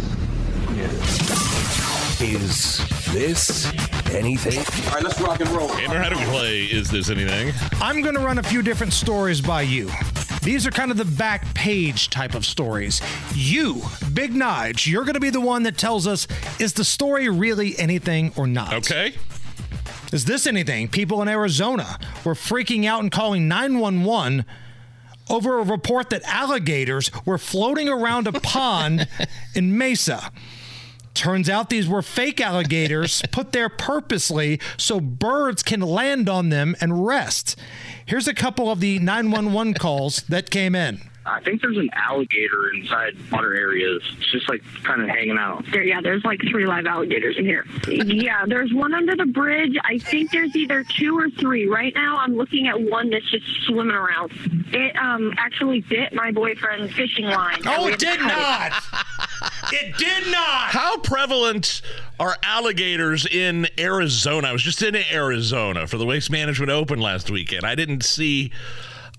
[2.20, 2.78] Is
[3.12, 3.72] This
[4.12, 4.58] Anything?
[4.88, 5.68] All right, let's rock and roll.
[5.68, 7.54] Hammer, how do we play Is This Anything?
[7.80, 9.88] I'm going to run a few different stories by you.
[10.42, 13.00] These are kind of the back page type of stories.
[13.32, 16.26] You, Big Nige, you're going to be the one that tells us
[16.58, 18.74] is the story really anything or not?
[18.74, 19.14] Okay.
[20.12, 20.88] Is this anything?
[20.88, 24.46] People in Arizona were freaking out and calling 911
[25.28, 29.06] over a report that alligators were floating around a pond
[29.54, 30.32] in Mesa.
[31.12, 36.74] Turns out these were fake alligators put there purposely so birds can land on them
[36.80, 37.58] and rest.
[38.06, 41.02] Here's a couple of the 911 calls that came in.
[41.30, 44.02] I think there's an alligator inside water areas.
[44.18, 45.64] It's just like kind of hanging out.
[45.70, 47.66] There, yeah, there's like three live alligators in here.
[47.88, 49.76] yeah, there's one under the bridge.
[49.84, 51.66] I think there's either two or three.
[51.66, 54.32] Right now, I'm looking at one that's just swimming around.
[54.72, 57.60] It um actually bit my boyfriend's fishing line.
[57.66, 58.82] Oh, it did cut not.
[59.72, 60.70] It did not.
[60.70, 61.82] How prevalent
[62.18, 64.48] are alligators in Arizona?
[64.48, 67.64] I was just in Arizona for the Waste Management Open last weekend.
[67.64, 68.50] I didn't see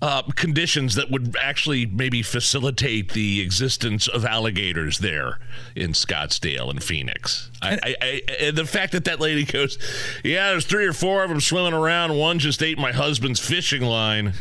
[0.02, 5.38] uh, conditions that would actually maybe facilitate the existence of alligators there
[5.76, 7.50] in Scottsdale and Phoenix.
[7.60, 9.76] I, I, I, and the fact that that lady goes,
[10.24, 12.16] yeah, there's three or four of them swimming around.
[12.16, 14.32] One just ate my husband's fishing line.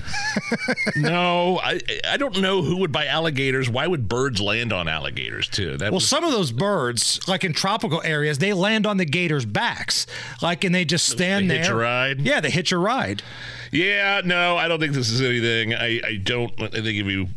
[0.96, 3.70] no, I, I don't know who would buy alligators.
[3.70, 5.72] Why would birds land on alligators too?
[5.78, 9.06] That Well, was- some of those birds, like in tropical areas, they land on the
[9.06, 10.06] gators' backs,
[10.42, 11.64] like, and they just stand They there.
[11.64, 12.22] hitch a ride?
[12.22, 13.22] Yeah, they hitch a ride.
[13.72, 15.74] Yeah, no, I don't think this is anything.
[15.74, 16.52] I, I don't.
[16.62, 17.28] I think if you,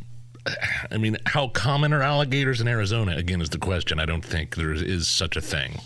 [0.91, 3.17] I mean, how common are alligators in Arizona?
[3.17, 3.99] Again, is the question.
[3.99, 5.81] I don't think there is such a thing.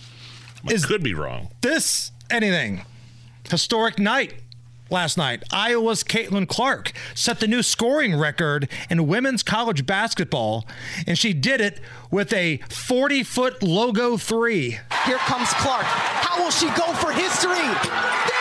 [0.69, 1.49] I could be wrong.
[1.61, 2.85] This anything
[3.51, 4.35] historic night
[4.91, 5.43] last night.
[5.53, 10.67] Iowa's Caitlin Clark set the new scoring record in women's college basketball,
[11.07, 11.81] and she did it
[12.11, 14.79] with a 40 foot logo three.
[15.05, 15.85] Here comes Clark.
[15.85, 18.35] How will she go for history?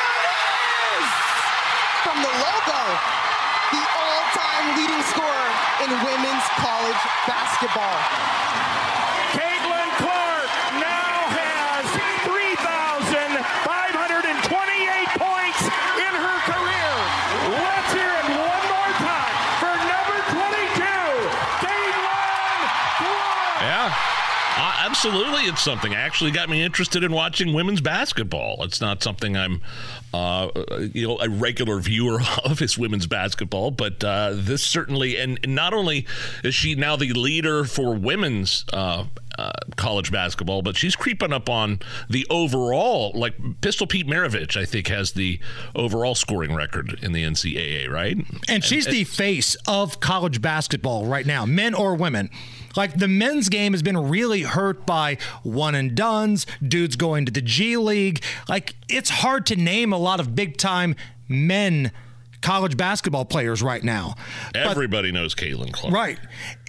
[2.45, 2.77] Logo,
[3.73, 5.49] the all-time leading scorer
[5.81, 7.97] in women's college basketball.
[9.33, 10.45] Caitlin Clark
[10.77, 11.89] now has
[12.29, 15.61] 3,528 points
[15.97, 16.93] in her career.
[17.49, 20.85] Let's hear it one more time for number 22,
[21.65, 22.61] Caitlin
[23.01, 23.65] Clark.
[23.65, 23.89] Yeah.
[24.55, 25.93] Uh, absolutely, it's something.
[25.93, 28.63] Actually, got me interested in watching women's basketball.
[28.63, 29.61] It's not something I'm,
[30.13, 30.49] uh,
[30.93, 35.73] you know, a regular viewer of is women's basketball, but uh, this certainly, and not
[35.73, 36.07] only
[36.43, 39.05] is she now the leader for women's uh,
[39.37, 43.11] uh, college basketball, but she's creeping up on the overall.
[43.13, 45.39] Like Pistol Pete Maravich, I think, has the
[45.75, 48.17] overall scoring record in the NCAA, right?
[48.47, 52.29] And she's the face of college basketball right now, men or women.
[52.75, 57.31] Like the men's game has been really hurt by one and dones, dudes going to
[57.31, 58.21] the G League.
[58.49, 60.95] Like it's hard to name a lot of big time
[61.27, 61.91] men
[62.41, 64.15] college basketball players right now.
[64.53, 65.93] But- Everybody knows Caitlin Clark.
[65.93, 66.19] Right.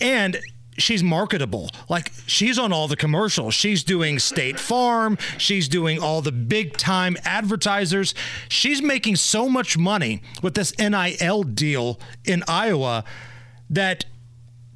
[0.01, 0.39] And
[0.79, 1.71] she's marketable.
[1.89, 3.55] Like she's on all the commercials.
[3.55, 5.19] She's doing State Farm.
[5.39, 8.15] She's doing all the big time advertisers.
[8.49, 13.05] She's making so much money with this NIL deal in Iowa
[13.71, 14.05] that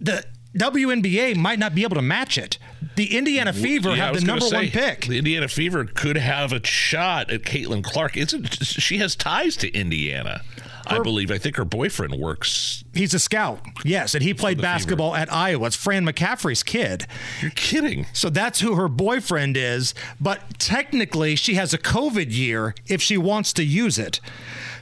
[0.00, 0.24] the
[0.56, 2.58] WNBA might not be able to match it.
[2.96, 5.06] The Indiana Fever Yeah, have the number one pick.
[5.06, 8.16] The Indiana Fever could have a shot at Caitlin Clark.
[8.16, 10.42] Isn't she has ties to Indiana?
[10.90, 11.30] I believe.
[11.30, 12.84] I think her boyfriend works.
[12.94, 14.72] He's a scout, yes, and he played the Fever.
[14.74, 15.66] basketball at Iowa.
[15.68, 17.06] It's Fran McCaffery's kid.
[17.40, 18.06] You're kidding.
[18.12, 19.94] So that's who her boyfriend is.
[20.20, 24.20] But technically, she has a COVID year if she wants to use it.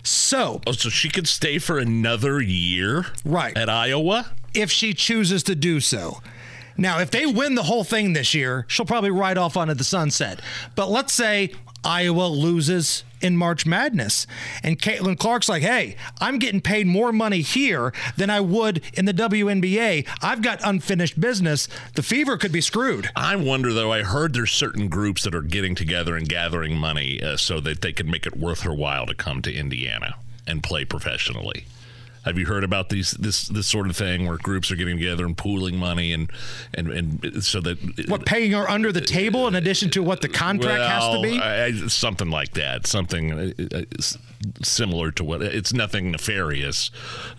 [0.02, 5.42] So, Oh, so she could stay for another year, right, at Iowa if she chooses
[5.44, 6.20] to do so.
[6.80, 9.82] Now, if they win the whole thing this year, she'll probably ride off onto the
[9.84, 10.40] sunset.
[10.76, 11.52] But let's say
[11.85, 14.26] Iowa loses in March Madness,
[14.62, 19.05] and Caitlin Clark's like, "Hey, I'm getting paid more money here than I would in
[19.05, 20.07] the WNBA.
[20.22, 21.68] I've got unfinished business.
[21.95, 23.93] The Fever could be screwed." I wonder though.
[23.93, 27.81] I heard there's certain groups that are getting together and gathering money uh, so that
[27.81, 30.16] they can make it worth her while to come to Indiana
[30.47, 31.66] and play professionally.
[32.29, 35.24] Have you heard about these this this sort of thing where groups are getting together
[35.26, 36.31] and pooling money and
[36.74, 40.29] and and so that What paying are under the table in addition to what the
[40.29, 41.39] contract has to be?
[41.41, 43.83] I, I- something like that, something uh, uh,
[44.62, 46.91] similar to what it's nothing nefarious,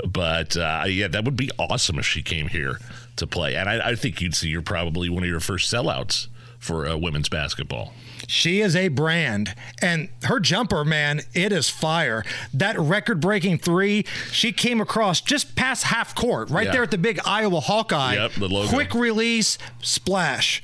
[0.05, 2.79] but uh, yeah, that would be awesome if she came here
[3.15, 6.27] to play, and I, I think you'd see you're probably one of your first sellouts
[6.57, 7.93] for uh, women's basketball.
[8.31, 12.23] She is a brand, and her jumper, man, it is fire.
[12.53, 16.73] That record breaking three, she came across just past half court, right Yeah.
[16.73, 18.13] there at the big Iowa Hawkeye.
[18.13, 18.69] Yep, the logo.
[18.69, 20.61] Quick release, splash.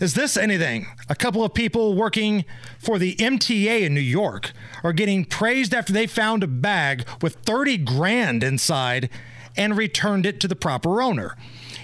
[0.00, 0.86] Is this anything?
[1.08, 2.44] A couple of people working
[2.78, 4.52] for the MTA in New York
[4.84, 9.08] are getting praised after they found a bag with 30 grand inside
[9.56, 11.36] and returned it to the proper owner.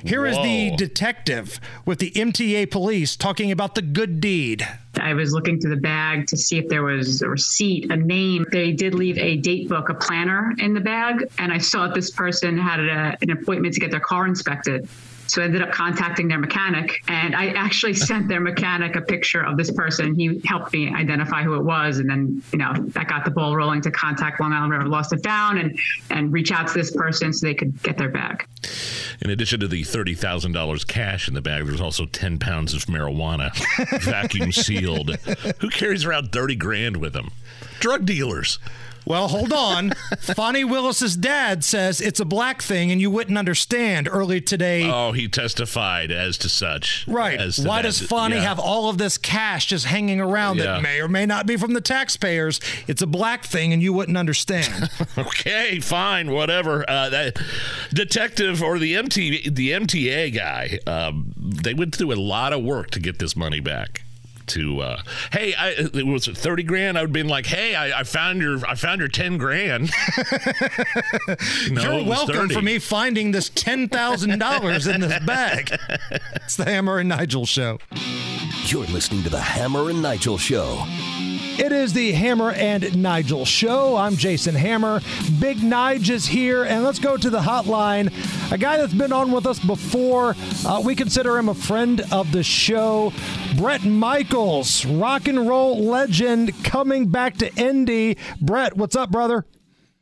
[0.05, 4.67] Here is the detective with the MTA police talking about the good deed.
[5.01, 8.47] I was looking through the bag to see if there was a receipt, a name.
[8.51, 11.95] They did leave a date book, a planner in the bag, and I saw that
[11.95, 14.89] this person had a, an appointment to get their car inspected.
[15.29, 19.45] So I ended up contacting their mechanic, and I actually sent their mechanic a picture
[19.45, 20.15] of this person.
[20.15, 23.55] He helped me identify who it was, and then you know that got the ball
[23.55, 25.79] rolling to contact Long Island River Lost It Found and
[26.11, 28.47] and reach out to this person so they could get their bag.
[29.21, 32.75] In addition to the thirty thousand dollars cash in the bag, there's also ten pounds
[32.75, 33.51] of marijuana,
[34.03, 35.17] vacuum sealed.
[35.61, 37.31] Who carries around thirty grand with them?
[37.81, 38.59] Drug dealers.
[39.07, 39.91] Well, hold on.
[40.21, 44.85] Fani Willis's dad says it's a black thing and you wouldn't understand early today.
[44.91, 47.07] Oh, he testified as to such.
[47.09, 47.41] Right.
[47.41, 47.83] As to Why that.
[47.89, 48.43] does Fani Yeah.
[48.43, 50.65] have all of this cash just hanging around Yeah.
[50.65, 52.61] that may or may not be from the taxpayers?
[52.87, 54.91] It's a black thing and you wouldn't understand.
[55.19, 56.85] okay, fine, whatever.
[56.89, 57.39] Uh, that
[57.93, 62.91] detective or the MT the MTA guy, um, they went through a lot of work
[62.91, 64.03] to get this money back.
[64.49, 66.97] To uh, hey, I, it was thirty grand.
[66.97, 69.91] I would have been like, hey, I, I found your I found your ten grand.
[71.71, 75.79] No, You're it was welcome for me finding this $10,000 in this bag.
[76.37, 77.79] It's the Hammer and Nigel show.
[78.65, 80.85] You're listening to the Hammer and Nigel Show.
[81.59, 83.97] It is the Hammer and Nigel show.
[83.97, 85.01] I'm Jason Hammer.
[85.41, 88.13] Big Nige is here, and let's go to the hotline.
[88.53, 90.37] A guy that's been on with us before.
[90.65, 93.13] Uh, we consider him a friend of the show.
[93.57, 98.19] Bret Michaels, rock and roll legend, coming back to Indy.
[98.41, 99.45] Bret, what's up, brother?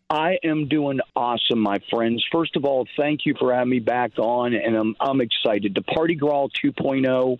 [0.08, 2.24] I am doing awesome, my friends.
[2.30, 5.74] First of all, thank you for having me back on, and I'm I'm excited.
[5.74, 7.38] The Party Gras 2.0,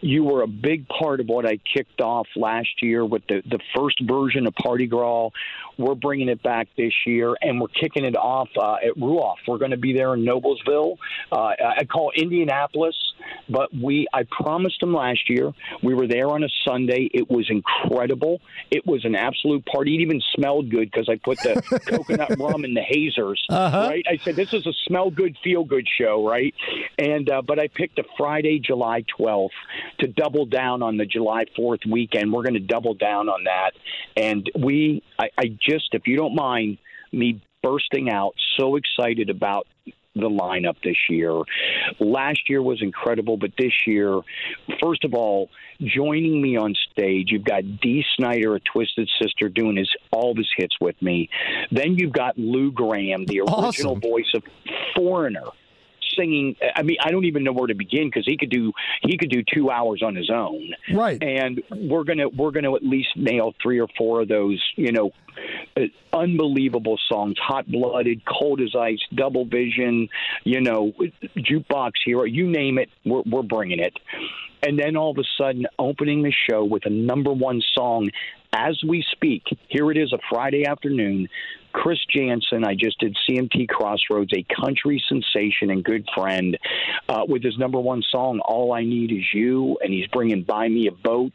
[0.00, 3.58] you were a big part of what I kicked off last year with the the
[3.74, 5.30] first version of Party Gras.
[5.76, 9.38] We're bringing it back this year, and we're kicking it off uh, at Ruoff.
[9.48, 10.96] We're going to be there in Noblesville.
[11.32, 12.94] Uh, I call Indianapolis,
[13.48, 15.52] but we I promised them last year.
[15.82, 17.10] We were there on a Sunday.
[17.12, 18.40] It was incredible.
[18.70, 19.96] It was an absolute party.
[19.96, 23.42] It even smelled good because I put the coconut rum in the hazers.
[23.48, 23.88] Uh-huh.
[23.90, 24.04] Right?
[24.08, 26.54] I said this is a smell good, feel good show, right?
[26.98, 29.48] And uh, but I picked a Friday, July 12th,
[30.00, 32.32] to double down on the July 4th weekend.
[32.32, 33.72] We're going to double down on that,
[34.16, 36.78] and we I, I just, if you don't mind
[37.12, 39.66] me bursting out, so excited about
[40.14, 41.42] the lineup this year.
[41.98, 44.20] Last year was incredible, but this year,
[44.82, 45.50] first of all,
[45.80, 50.36] joining me on stage, you've got Dee Snider, a Twisted Sister, doing his all of
[50.36, 51.28] his hits with me.
[51.70, 54.42] Then you've got Lou Gramm, the original voice of
[54.94, 55.46] Foreigner.
[56.16, 59.16] Singing, I mean, I don't even know where to begin because he could do he
[59.16, 61.22] could do two hours on his own, right?
[61.22, 65.10] And we're gonna we're gonna at least nail three or four of those, you know,
[65.76, 67.36] uh, unbelievable songs.
[67.40, 70.08] Hot blooded cold as ice double vision
[70.44, 70.92] you know
[71.36, 73.96] jukebox hero you name it we're, we're bringing it.
[74.66, 78.10] And then all of a sudden opening the show with a number one song
[78.54, 81.28] as we speak, here it is a Friday afternoon.
[81.72, 86.56] Chris Jansen, I just did CMT Crossroads, a country sensation and good friend,
[87.08, 89.76] uh, with his number one song, All I Need Is You.
[89.82, 91.32] And he's bringing Buy Me a Boat,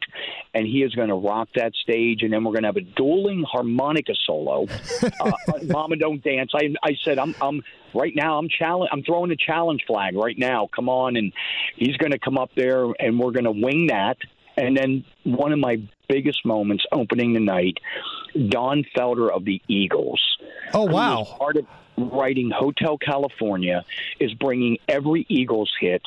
[0.54, 2.22] and he is going to rock that stage.
[2.22, 4.66] And then we're going to have a dueling harmonica solo.
[5.20, 5.32] uh,
[5.64, 6.52] Mama Don't Dance.
[6.54, 7.62] I, I said, I'm, I'm
[7.94, 10.68] right now I'm challenge I'm throwing a challenge flag right now.
[10.74, 11.32] Come on and
[11.76, 14.16] he's going to come up there and we're going to wing that
[14.60, 17.78] and then one of my biggest moments opening the night,
[18.48, 20.20] Don Felder of the Eagles.
[20.74, 21.24] Oh wow!
[21.38, 23.84] part of writing Hotel California
[24.18, 26.02] is bringing every Eagles hit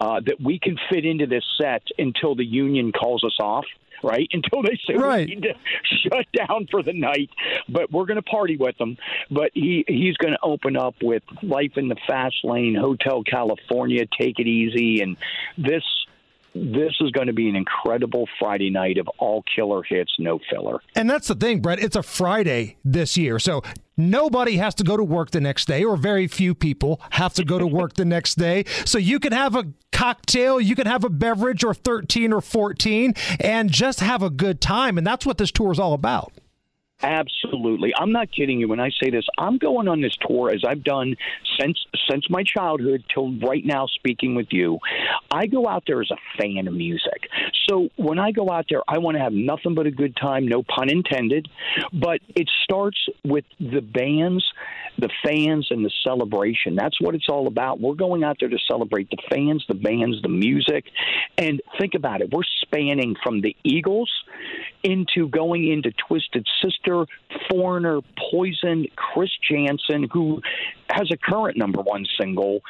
[0.00, 3.64] uh, that we can fit into this set until the union calls us off.
[4.02, 5.26] Right until they say Right.
[5.26, 5.54] we need to
[6.08, 7.30] shut down for the night,
[7.70, 8.98] but we're going to party with them.
[9.30, 14.04] But he he's going to open up with Life in the Fast Lane, Hotel California,
[14.18, 15.16] Take It Easy, and
[15.56, 15.84] this
[16.54, 20.80] this is going to be an incredible Friday night of all killer hits, no filler.
[20.94, 21.80] And that's the thing, Bret.
[21.80, 23.38] It's a Friday this year.
[23.38, 23.62] So
[23.96, 27.44] nobody has to go to work the next day, or very few people have to
[27.44, 28.64] go to work the next day.
[28.84, 33.14] So you can have a cocktail, you can have a beverage, or 13 or 14,
[33.40, 34.96] and just have a good time.
[34.98, 36.32] And that's what this tour is all about.
[37.04, 37.92] Absolutely.
[37.94, 39.26] I'm not kidding you when I say this.
[39.36, 41.16] I'm going on this tour as I've done
[41.60, 41.78] since
[42.08, 44.78] since my childhood till right now speaking with you.
[45.30, 47.28] I go out there as a fan of music.
[47.68, 50.48] So when I go out there, I want to have nothing but a good time,
[50.48, 51.46] no pun intended,
[51.92, 54.44] but it starts with the bands,
[54.98, 56.74] the fans and the celebration.
[56.74, 57.80] That's what it's all about.
[57.80, 60.84] We're going out there to celebrate the fans, the bands, the music.
[61.36, 62.30] And think about it.
[62.32, 64.10] We're spanning from the Eagles
[64.82, 67.06] into going into Twisted Sister,
[67.50, 70.40] Foreigner, poisoned Chris Jansen, who
[70.90, 72.60] has a current number one single,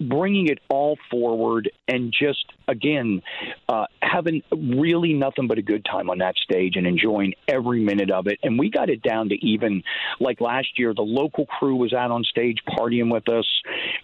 [0.00, 3.22] bringing it all forward and just, again,
[3.68, 8.10] uh, having really nothing but a good time on that stage and enjoying every minute
[8.10, 8.38] of it.
[8.42, 9.82] And we got it down to even
[10.20, 13.46] like last year, the local crew was out on stage partying with us.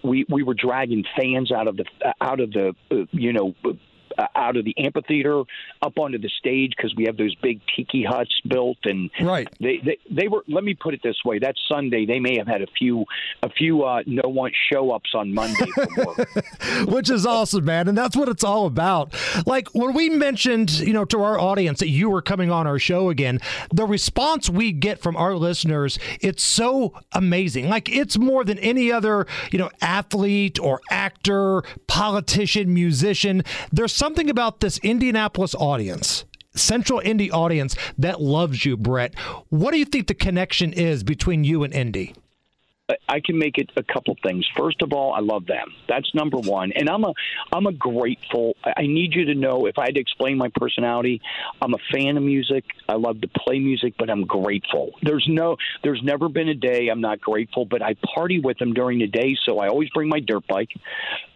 [0.03, 1.85] We we were dragging fans out of the
[2.21, 3.55] out of the uh, you know
[4.21, 5.43] uh, out of the amphitheater
[5.83, 9.79] up onto the stage because we have those big tiki huts built and right they,
[9.85, 12.63] they they were let me put it this way that sunday they may have had
[12.63, 13.05] a few
[13.43, 15.67] a few uh no one show ups on monday
[16.87, 17.89] which is awesome, man.
[17.89, 19.15] And that's what it's all about.
[19.47, 22.79] Like when we mentioned, you know, to our audience that you were coming on our
[22.79, 23.41] show again,
[23.73, 27.69] the response we get from our listeners, it's so amazing.
[27.69, 33.43] Like it's more than any other, you know, athlete or actor, politician, musician.
[33.73, 36.25] There's something about this Indianapolis audience.
[36.53, 39.17] Central Indy audience that loves you, Bret.
[39.51, 42.17] What do you think the connection is between you and Indy?
[43.09, 44.47] I can make it a couple things.
[44.57, 45.73] First of all, I love them.
[45.89, 46.73] That's number one.
[46.73, 47.13] And I'm a
[47.53, 48.57] I'm a grateful.
[48.65, 51.21] I need you to know if I had to explain my personality,
[51.61, 52.65] I'm a fan of music.
[52.89, 54.93] I love to play music, but I'm grateful.
[55.03, 58.73] There's no there's never been a day I'm not grateful, but I party with them
[58.73, 60.71] during the day, so I always bring my dirt bike.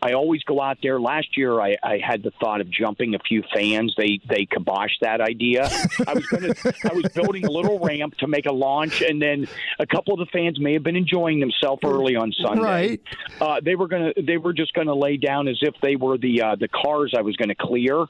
[0.03, 1.01] I always go out there.
[1.01, 3.95] Last year I, I had the thought of jumping a few fans.
[3.97, 5.69] They they kiboshed that idea.
[6.07, 6.55] I was gonna
[6.91, 9.47] I was building a little ramp to make a launch and then
[9.79, 12.63] a couple of the fans may have been enjoying themselves early on Sunday.
[12.63, 13.03] Right.
[13.41, 16.43] Uh, they were gonna they were just gonna lay down as if they were the
[16.43, 18.07] uh, the cars I was gonna clear,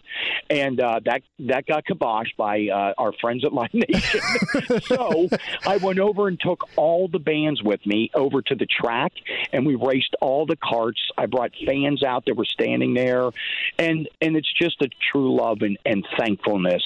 [0.50, 4.20] and uh, that that got kiboshed by uh, our friends at Live Nation.
[4.82, 5.28] so
[5.66, 9.12] I went over and took all the bands with me over to the track,
[9.52, 11.00] and we raced all the carts.
[11.16, 13.30] I brought fans out that were standing there,
[13.78, 16.82] and and it's just a true love and, and thankfulness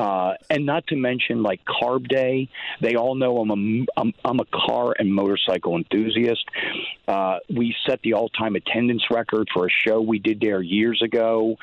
[0.00, 2.48] uh, and not to mention like Carb Day.
[2.80, 6.44] They all know I'm a I'm, I'm a car and motorcycle enthusiast.
[7.06, 11.56] Uh, we set the all-time attendance record for a show we did there years ago,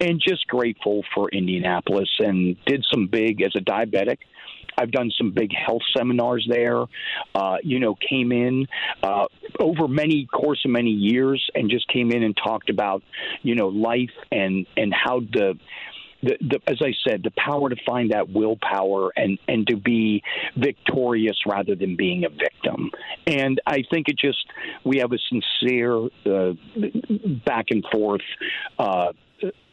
[0.00, 4.18] and just grateful for Indianapolis and did some big as a diabetic.
[4.76, 6.84] I've done some big health seminars there.
[7.34, 8.66] Uh, you know, came in
[9.02, 9.24] uh,
[9.58, 13.02] over many course of many years and just came in and talked about
[13.42, 15.58] you know life and and how the
[16.22, 20.22] the, the, as I said, the power to find that willpower and, and to be
[20.56, 22.90] victorious rather than being a victim.
[23.26, 24.44] And I think it just,
[24.84, 26.54] we have a sincere uh,
[27.46, 28.22] back and forth
[28.78, 29.12] uh,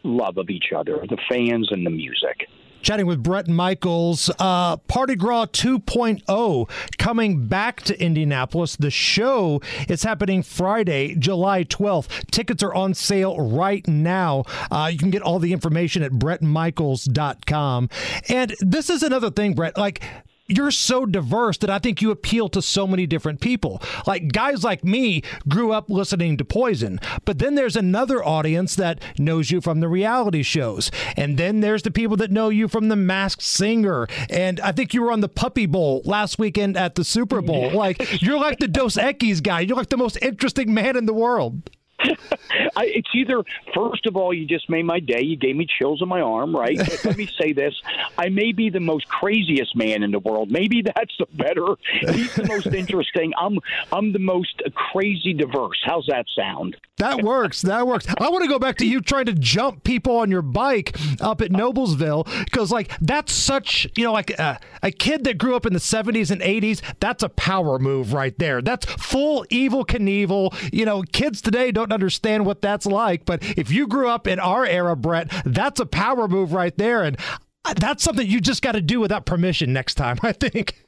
[0.03, 2.47] love of each other, the fans and the music
[2.85, 4.29] chatting with Bret Michaels.
[4.37, 6.69] Uh, Party Gras 2.0
[6.99, 8.75] coming back to Indianapolis.
[8.75, 9.59] The show
[9.89, 12.29] is happening Friday, July 12th.
[12.29, 14.43] Tickets are on sale right now.
[14.69, 17.89] Uh, you can get all the information at bretmichaels.com.
[18.29, 19.77] And this is another thing, Bret.
[19.77, 20.03] Like,
[20.47, 23.81] you're so diverse that I think you appeal to so many different people.
[24.05, 29.01] Like guys like me grew up listening to Poison, but then there's another audience that
[29.17, 30.91] knows you from the reality shows.
[31.17, 34.07] And then there's the people that know you from the Masked Singer.
[34.29, 37.71] And I think you were on the Puppy Bowl last weekend at the Super Bowl.
[37.71, 39.61] Like you're like the Dos Equis guy.
[39.61, 41.69] You're like the most interesting man in the world.
[42.75, 43.43] I, it's either
[43.73, 45.21] first of all, you just made my day.
[45.21, 46.77] You gave me chills on my arm, right?
[47.05, 47.73] Let me say this:
[48.17, 50.51] I may be the most craziest man in the world.
[50.51, 51.75] Maybe that's the better.
[52.13, 53.33] He's the most interesting.
[53.39, 53.59] I'm
[53.91, 55.81] I'm the most crazy diverse.
[55.85, 56.77] How's that sound?
[56.97, 57.61] That works.
[57.61, 58.05] That works.
[58.19, 61.41] I want to go back to you trying to jump people on your bike up
[61.41, 65.65] at Noblesville because, like, that's such you know, like a, a kid that grew up
[65.65, 66.81] in the '70s and '80s.
[66.99, 68.61] That's a power move right there.
[68.61, 70.55] That's full Evel Knievel.
[70.73, 73.25] You know, kids today don't understand what that's like.
[73.25, 77.03] But if you grew up in our era, Bret, that's a power move right there.
[77.03, 77.17] And
[77.65, 80.84] uh, that's something you just got to do without permission next time, I think.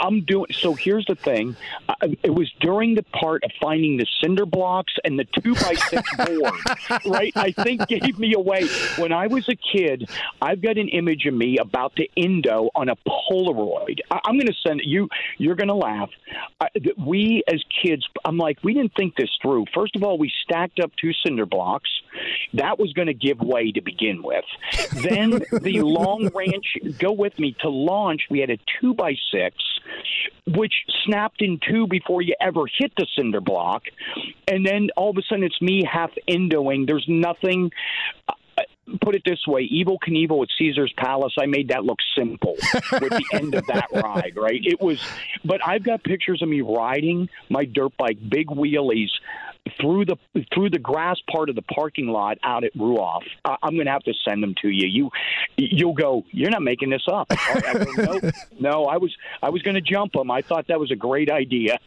[0.00, 0.46] I'm doing.
[0.52, 1.56] So here's the thing.
[2.22, 6.16] It was during the part of finding the cinder blocks and the two by six
[6.26, 6.54] board,
[7.06, 7.32] right?
[7.36, 8.66] I think gave me away.
[8.96, 10.08] When I was a kid,
[10.40, 13.98] I've got an image of me about to endo on a Polaroid.
[14.10, 15.08] I, am going to send you.
[15.38, 16.10] You're going to laugh.
[16.60, 19.66] I, we as kids, I'm like, we didn't think this through.
[19.74, 21.90] First of all, we stacked up two cinder blocks.
[22.54, 24.44] That was going to give way to begin with.
[24.92, 26.76] Then the long ranch.
[26.98, 28.22] Go with me to launch.
[28.30, 29.56] We had a two by six
[30.46, 30.72] which
[31.04, 33.84] snapped in two before you ever hit the cinder block.
[34.46, 36.86] And then all of a sudden it's me half endoing.
[36.86, 37.70] There's nothing.
[38.28, 38.32] Uh,
[39.02, 42.56] put it this way Evel Knievel at Caesar's Palace, I made that look simple
[43.00, 44.60] with the end of that ride, right?
[44.64, 45.00] It was,
[45.44, 49.10] but I've got pictures of me riding my dirt bike, big wheelies,
[49.80, 50.16] through the
[50.54, 53.22] through the grass part of the parking lot out at Ruoff.
[53.44, 54.86] I, I'm going to have to send them to you.
[54.86, 55.10] You
[55.56, 56.24] you'll go.
[56.30, 57.26] You're not making this up.
[57.30, 58.84] I go, no, no.
[58.84, 60.30] I was I was going to jump them.
[60.30, 61.78] I thought that was a great idea.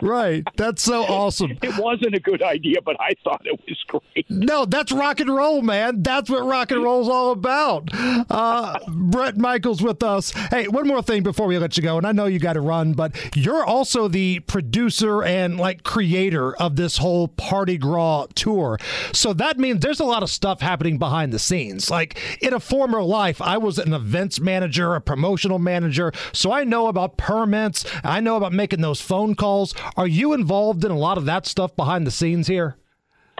[0.00, 0.46] Right.
[0.56, 1.58] That's so awesome.
[1.62, 4.30] it wasn't a good idea, but I thought it was great.
[4.30, 6.02] No, that's rock and roll, man.
[6.02, 7.88] That's what rock and roll's all about.
[7.92, 10.30] Uh, Bret Michaels with us.
[10.30, 12.60] Hey, one more thing before we let you go, and I know you got to
[12.60, 18.78] run, but you're also the producer and like creator of this whole Party Gras tour.
[19.12, 21.90] So that means there's a lot of stuff happening behind the scenes.
[21.90, 26.12] Like in a former life, I was an events manager, a promotional manager.
[26.32, 27.84] So I know about permits.
[28.04, 29.74] I know about making those phone calls.
[29.96, 32.76] Are you involved in a lot of that stuff behind the scenes here?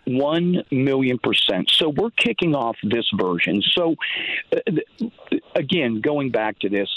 [0.07, 1.69] One million percent.
[1.73, 3.61] So we're kicking off this version.
[3.73, 3.97] So,
[4.55, 4.61] uh,
[5.57, 6.89] again, going back to this,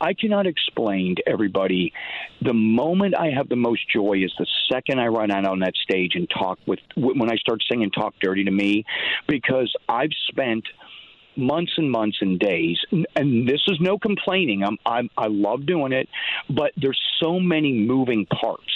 [0.00, 1.92] I cannot explain to everybody
[2.42, 5.76] the moment I have the most joy is the second I run out on that
[5.76, 8.84] stage and talk with, when I start singing Talk Dirty to Me,
[9.28, 10.64] because I've spent
[11.36, 15.92] months and months and days and this is no complaining I'm, I'm i love doing
[15.92, 16.08] it
[16.48, 18.72] but there's so many moving parts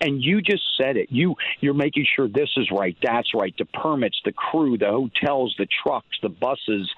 [0.00, 1.08] and you just said it.
[1.10, 3.54] You you're making sure this is right, that's right.
[3.58, 6.90] The permits, the crew, the hotels, the trucks, the buses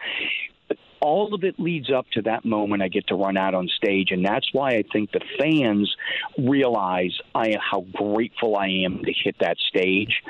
[1.01, 4.11] all of it leads up to that moment I get to run out on stage,
[4.11, 5.95] and that's why I think the fans
[6.39, 10.23] realize I how grateful I am to hit that stage,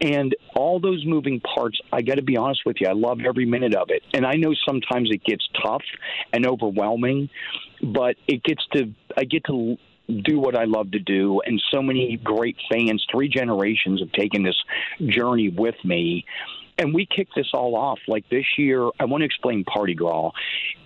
[0.00, 1.78] and all those moving parts.
[1.92, 4.34] I got to be honest with you, I love every minute of it, and I
[4.34, 5.82] know sometimes it gets tough
[6.32, 7.30] and overwhelming,
[7.82, 9.76] but it gets to I get to
[10.08, 11.40] do what I love to do.
[11.44, 14.56] And so many great fans, three generations have taken this
[15.04, 16.24] journey with me.
[16.78, 17.98] And we kick this all off.
[18.06, 20.32] Like this year, I want to explain Party Gras.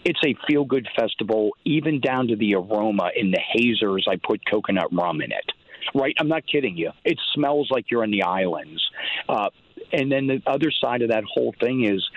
[0.05, 3.11] It's a feel good festival, even down to the aroma.
[3.17, 5.53] In the hazers, I put coconut rum in it.
[5.95, 6.15] Right?
[6.21, 6.93] I'm not kidding you.
[7.05, 8.81] It smells like you're in the islands.
[9.29, 9.51] Uh,
[9.93, 12.09] and then the other side of that whole thing is,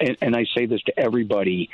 [0.00, 1.70] and, and I say this to everybody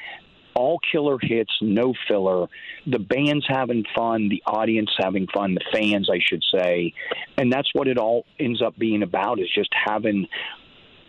[0.54, 2.46] all killer hits, no filler.
[2.86, 6.92] The band's having fun, the audience having fun, the fans, I should say,
[7.38, 10.26] and that's what it all ends up being about: is just having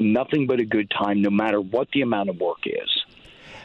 [0.01, 3.05] nothing but a good time, no matter what the amount of work is.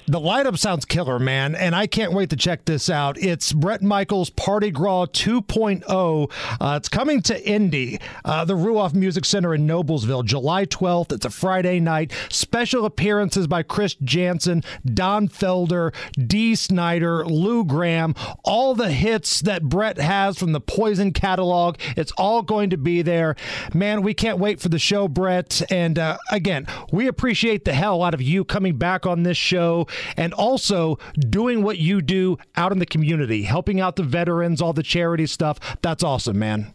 [0.09, 3.19] The lineup sounds killer, man, and I can't wait to check this out.
[3.19, 6.31] It's Bret Michaels Party Gras 2.0.
[6.61, 11.11] Uh, it's coming to Indy, uh, the Ruoff Music Center in Noblesville, July 12th.
[11.11, 12.13] It's a Friday night.
[12.31, 19.65] Special appearances by Chris Jansen, Don Felder, Dee Snider, Lou Gramm, all the hits that
[19.65, 21.79] Bret has from the Poison catalog.
[21.97, 23.35] It's all going to be there.
[23.75, 25.63] Man, we can't wait for the show, Bret.
[25.69, 29.89] And uh, again, we appreciate the hell out of you coming back on this show
[30.17, 34.73] and also doing what you do out in the community, helping out the veterans, all
[34.73, 35.59] the charity stuff.
[35.83, 36.75] That's awesome, man.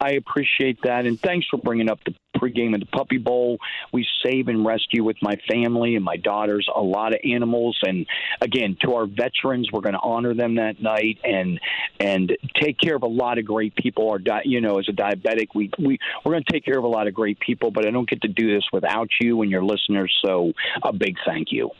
[0.00, 3.58] I appreciate that, and thanks for bringing up the pregame of the Puppy Bowl.
[3.92, 8.04] We save and rescue with my family and my daughters a lot of animals, and
[8.40, 11.60] again, to our veterans, we're going to honor them that night and
[12.00, 14.10] and take care of a lot of great people.
[14.10, 16.84] Our di- you know, as a diabetic, we we we're going to take care of
[16.84, 19.50] a lot of great people, but I don't get to do this without you and
[19.50, 20.14] your listeners.
[20.24, 20.52] So
[20.82, 21.70] a big thank you.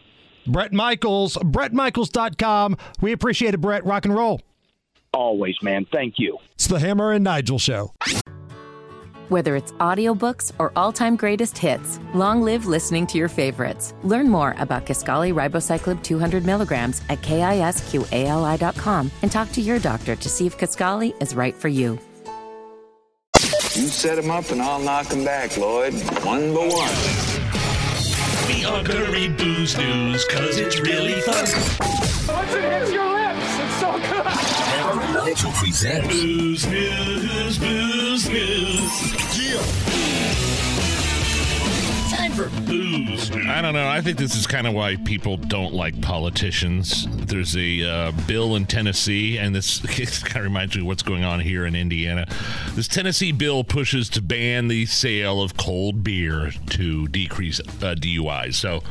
[0.47, 2.77] Bret Michaels, BretMichaels.com.
[3.01, 3.85] We appreciate it, Bret.
[3.85, 4.41] Rock and roll.
[5.13, 5.87] Always, man.
[5.93, 6.39] Thank you.
[6.55, 7.93] It's the Hammer and Nigel Show.
[9.31, 13.95] Whether it's audiobooks or all-time greatest hits, long live listening to your favorites.
[14.03, 20.29] Learn more about Kisqali Ribociclib 200 milligrams at kisqali.com and talk to your doctor to
[20.29, 21.99] see if Kisqali is right for you.
[23.75, 25.95] You set him up and I'll knock him back, Lloyd.
[26.25, 27.24] One by one.
[28.65, 31.35] We are Curry Booze News, cause it's really fun.
[31.37, 34.25] Once it hits your lips, it's so good.
[34.25, 38.65] Hammer and Nigel presents Booze News, Booze News.
[39.05, 40.74] Time
[42.35, 43.31] for booze.
[43.31, 43.87] I don't know.
[43.87, 47.07] I think this is kind of why people don't like politicians.
[47.11, 49.79] There's a uh, bill in Tennessee, and this
[50.23, 52.27] kind of reminds me of what's going on here in Indiana.
[52.73, 58.55] This Tennessee bill pushes to ban the sale of cold beer to decrease uh, DUIs.
[58.55, 58.83] So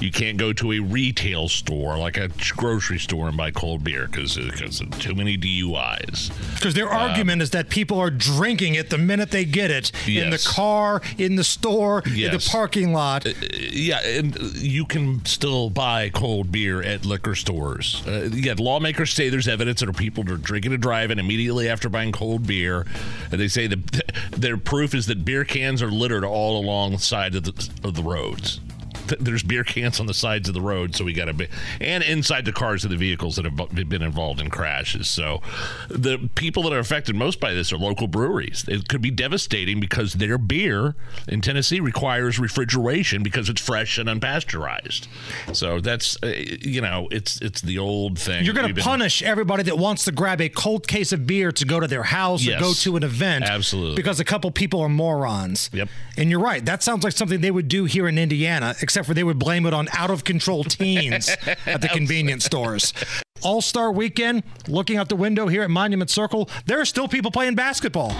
[0.00, 4.06] you can't go to a retail store like a grocery store and buy cold beer
[4.06, 6.30] because because too many DUIs.
[6.54, 9.92] Because their um, argument is that people are drinking it the minute they get it
[10.06, 13.26] in the car, in the store, in the parking lot.
[13.26, 18.02] Uh, uh, yeah, and you can still buy cold beer at liquor stores.
[18.06, 22.12] Uh, yeah, lawmakers say there's evidence that people are drinking and driving immediately after buying
[22.12, 22.86] cold beer.
[23.30, 26.98] And they say the, their proof is that beer cans are littered all along the
[26.98, 28.60] side of the, of the roads.
[29.08, 31.48] Th- There's beer cans on the sides of the road, so we got to be,
[31.80, 33.56] and inside the cars of the vehicles that have
[33.88, 35.10] been involved in crashes.
[35.10, 35.42] So,
[35.88, 38.64] the people that are affected most by this are local breweries.
[38.68, 40.94] It could be devastating because their beer
[41.28, 45.06] in Tennessee requires refrigeration because it's fresh and unpasteurized.
[45.52, 46.28] So that's uh,
[46.60, 48.44] you know, it's it's the old thing.
[48.44, 51.52] You're going to been- punish everybody that wants to grab a cold case of beer
[51.52, 52.60] to go to their house Yes.
[52.60, 53.44] or go to an event.
[53.44, 53.96] Absolutely.
[53.96, 55.68] Because a couple people are morons.
[55.72, 55.88] Yep.
[56.16, 56.64] And you're right.
[56.64, 59.66] That sounds like something they would do here in Indiana, except for they would blame
[59.66, 61.28] it on out of control teens
[61.66, 62.92] at the convenience stores.
[63.42, 67.30] All Star weekend, looking out the window here at Monument Circle, there are still people
[67.30, 68.14] playing basketball.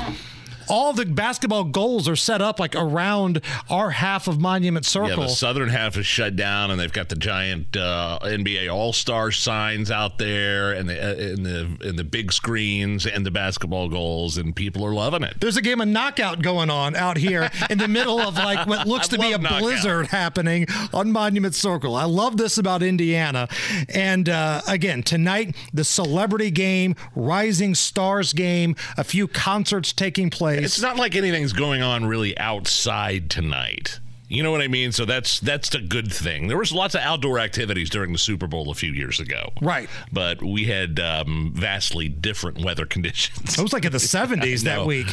[0.69, 5.11] All the basketball goals are set up like around our half of Monument Circle.
[5.11, 8.93] Yeah, the southern half is shut down, and they've got the giant uh, NBA All
[8.93, 13.31] Star signs out there, and the uh, and the and the big screens, and the
[13.31, 15.41] basketball goals, and people are loving it.
[15.41, 18.87] There's a game of knockout going on out here in the middle of like what
[18.89, 19.61] looks to be a knockout.
[19.61, 21.95] blizzard happening on Monument Circle.
[21.95, 23.49] I love this about Indiana.
[23.89, 30.56] And uh, again, tonight, the celebrity game, Rising Stars game, a few concerts taking place.
[30.65, 34.01] It's not like anything's going on really outside tonight.
[34.29, 34.91] You know what I mean?
[34.91, 36.49] So that's that's a good thing.
[36.49, 39.89] There was lots of outdoor activities during the Super Bowl a few years ago, Right.
[40.13, 43.57] but we had um, vastly different weather conditions.
[43.57, 45.07] It was like in the 70s I that week.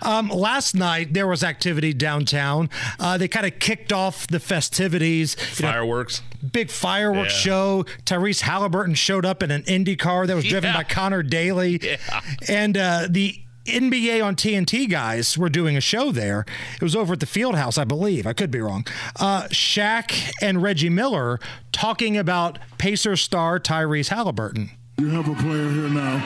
[0.00, 2.70] Um, last night, there was activity downtown.
[2.98, 5.36] Uh, they kind of kicked off the festivities.
[5.58, 6.22] You know, Fireworks.
[6.50, 7.50] big fireworks Yeah.
[7.52, 7.84] show.
[8.06, 10.78] Tyrese Halliburton showed up in an Indy car that was driven Yeah.
[10.78, 11.98] by Connor Daly.
[12.48, 16.44] And uh, the NBA on TNT guys were doing a show there.
[16.74, 18.26] It was over at the Field House, I believe.
[18.26, 18.86] I could be wrong.
[19.18, 21.38] Uh, Shaq and Reggie Miller
[21.72, 24.70] talking about Pacer star Tyrese Halliburton.
[24.98, 26.18] You have a player here now,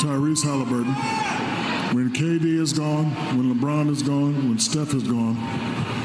[0.00, 0.94] Tyrese Halliburton.
[1.94, 5.36] When KD is gone, when LeBron is gone, when Steph is gone,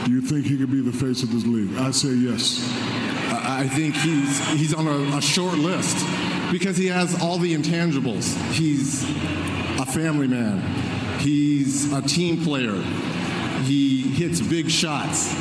[0.06, 1.76] do you think he could be the face of this league?
[1.78, 2.62] I say yes.
[3.32, 5.98] I I think he's he's on a, a short list
[6.52, 8.36] because he has all the intangibles.
[8.52, 9.63] He's a
[9.94, 10.60] family man.
[11.20, 12.82] He's a team player.
[13.64, 15.32] He hits big shots.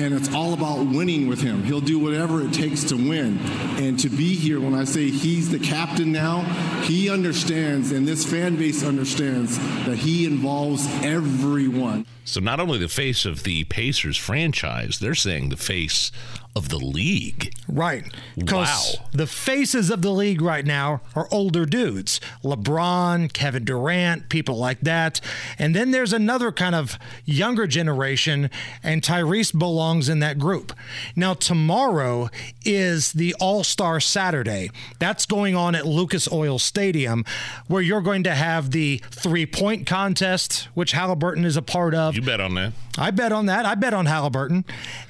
[0.00, 1.62] And it's all about winning with him.
[1.62, 3.38] He'll do whatever it takes to win.
[3.78, 6.40] And to be here, when I say he's the captain now,
[6.84, 12.06] he understands, and this fan base understands, that he involves everyone.
[12.24, 16.10] So not only the face of the Pacers franchise, they're saying the face
[16.56, 17.54] of the league.
[17.68, 18.04] Right.
[18.36, 18.82] Wow.
[19.12, 24.80] the faces of the league right now are older dudes LeBron, Kevin Durant, people like
[24.80, 25.20] that.
[25.58, 28.50] And then there's another kind of younger generation,
[28.82, 30.72] and Tyrese belongs in that group.
[31.14, 32.28] Now, tomorrow
[32.64, 34.70] is the All Star Saturday.
[34.98, 37.24] That's going on at Lucas Oil Stadium,
[37.68, 42.16] where you're going to have the three point contest, which Halliburton is a part of.
[42.16, 42.72] You bet on that.
[43.00, 43.64] I bet on that.
[43.64, 44.64] I bet on Halliburton.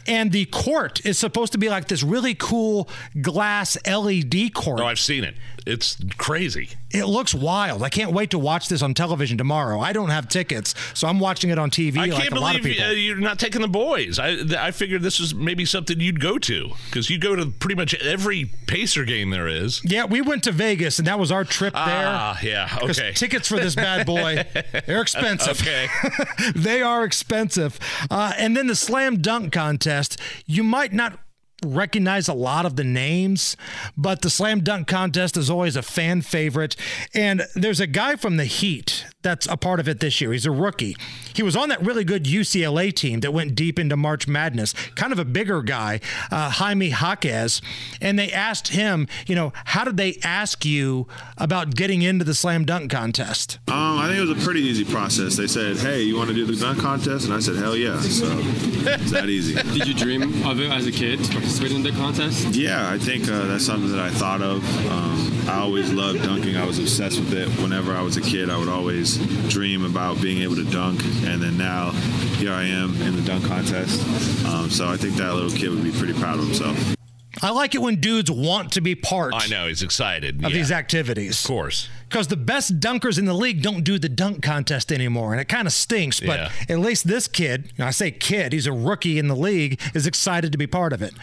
[0.07, 2.89] And the court is supposed to be like this really cool
[3.21, 4.81] glass LED court.
[4.81, 5.35] Oh, I've seen it.
[5.67, 6.71] It's crazy.
[6.91, 7.83] It looks wild.
[7.83, 9.81] I can't wait to watch this on television tomorrow.
[9.81, 12.57] I don't have tickets, so I'm watching it on TV I like can't a lot
[12.57, 14.19] of believe uh, you're not taking the boys.
[14.19, 17.77] I I figured this was maybe something you'd go to because you go to pretty
[17.77, 19.81] much every Pacer game there is.
[19.85, 21.83] yeah, we went to Vegas, and that was our trip there.
[21.85, 23.13] Ah, yeah, okay.
[23.13, 24.45] Tickets for this bad boy,
[24.87, 25.61] they're expensive.
[25.61, 25.87] Okay.
[26.55, 27.79] they are expensive.
[28.11, 31.19] Uh, and then the slam dunk contest, you might not
[31.65, 33.57] recognize a lot of the names,
[33.97, 36.77] but the slam dunk contest is always a fan favorite.
[37.15, 40.33] And there's a guy from the Heat that's a part of it this year.
[40.33, 40.97] He's a rookie.
[41.35, 45.13] He was on that really good UCLA team that went deep into March Madness, kind
[45.13, 46.01] of a bigger guy,
[46.31, 47.61] uh, Jaime Jaquez.
[48.01, 51.07] And they asked him, you know, how did they ask you
[51.39, 53.59] about getting into the slam dunk contest?
[53.69, 55.37] Um, I think it was a pretty easy process.
[55.37, 58.01] They said, "Hey, you want to do the dunk contest?" And I said, "Hell yeah!"
[58.01, 59.55] So it's that easy.
[59.79, 62.55] Did you dream of it as a kid, participating in the contest?
[62.55, 64.65] Yeah, I think uh, that's something that I thought of.
[64.91, 66.57] Um, I always loved dunking.
[66.57, 67.49] I was obsessed with it.
[67.61, 69.10] Whenever I was a kid, I would always
[69.49, 71.03] dream about being able to dunk.
[71.25, 71.91] And then now,
[72.39, 74.01] here I am in the dunk contest.
[74.47, 76.97] Um, so I think that little kid would be pretty proud of himself.
[77.43, 80.57] I like it when dudes want to be part I know he's excited of yeah.
[80.57, 81.41] these activities.
[81.43, 81.89] Of course.
[82.09, 85.49] Because the best dunkers in the league don't do the dunk contest anymore, and it
[85.49, 86.21] kind of stinks.
[86.21, 86.51] But Yeah.
[86.69, 90.53] at least this kid, I say kid, he's a rookie in the league, is excited
[90.53, 91.15] to be part of it.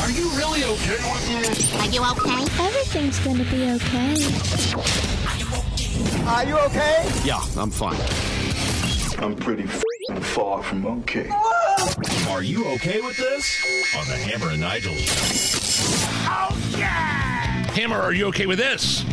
[0.00, 1.74] Are you really okay with this?
[1.74, 2.44] Are you okay?
[2.62, 5.03] Everything's gonna be okay.
[6.26, 7.08] Are you okay?
[7.24, 8.00] Yeah, I'm fine.
[9.22, 11.28] I'm pretty f***ing far from okay.
[12.28, 13.94] Are you okay with this?
[13.96, 16.80] On the Hammer and Nigel show.
[17.74, 19.04] Hammer, are you okay with this?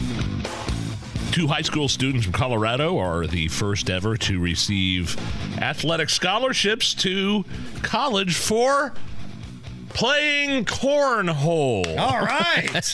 [1.32, 5.16] Two high school students from Colorado are the first ever to receive
[5.60, 7.46] athletic scholarships to
[7.84, 8.94] college for
[9.94, 11.98] playing cornhole.
[11.98, 12.86] All right.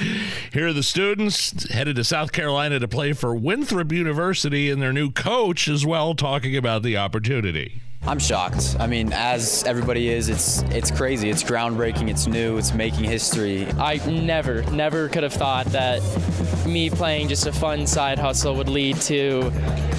[0.52, 4.92] Here are the students headed to South Carolina to play for Winthrop University, and their
[4.92, 7.80] new coach as well talking about the opportunity.
[8.04, 8.76] I'm shocked.
[8.80, 11.30] I mean, as everybody is, it's it's crazy.
[11.30, 12.10] It's groundbreaking.
[12.10, 12.58] It's new.
[12.58, 13.66] It's making history.
[13.78, 16.02] I never, never could have thought that
[16.66, 19.52] me playing just a fun side hustle would lead to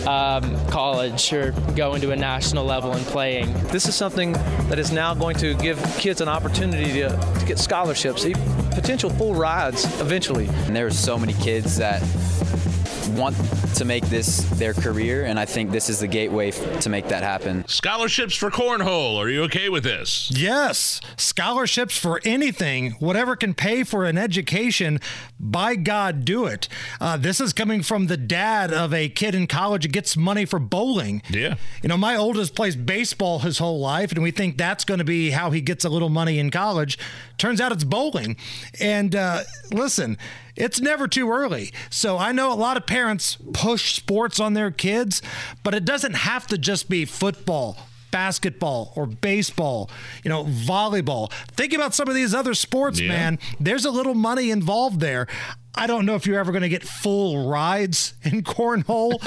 [0.05, 3.53] um, college or going to a national level and playing.
[3.67, 4.33] This is something
[4.67, 8.25] that is now going to give kids an opportunity to, to get scholarships,
[8.71, 10.47] potential full rides eventually.
[10.65, 12.01] And there are so many kids that
[13.09, 13.35] want
[13.75, 17.07] to make this their career, and I think this is the gateway f- to make
[17.07, 17.65] that happen.
[17.67, 19.17] Scholarships for cornhole.
[19.17, 20.31] Are you okay with this?
[20.33, 24.99] Yes, scholarships for anything, whatever can pay for an education,
[25.39, 26.67] by God, do it.
[27.01, 30.45] Uh, this is coming from the dad of a kid in college who gets money
[30.45, 31.21] for bowling.
[31.29, 31.55] Yeah.
[31.81, 35.03] You know, my oldest plays baseball his whole life, and we think that's going to
[35.03, 36.97] be how he gets a little money in college.
[37.37, 38.37] Turns out it's bowling.
[38.79, 40.17] And uh, listen,
[40.55, 41.71] it's never too early.
[41.89, 45.21] So I know a lot of parents push sports on their kids,
[45.63, 47.77] but it doesn't have to just be football.
[48.11, 49.89] Basketball or baseball,
[50.23, 51.31] you know, volleyball.
[51.47, 53.07] Think about some of these other sports, Yeah.
[53.07, 53.39] man.
[53.59, 55.25] There's a little money involved there.
[55.75, 59.17] I don't know if you're ever going to get full rides in cornhole,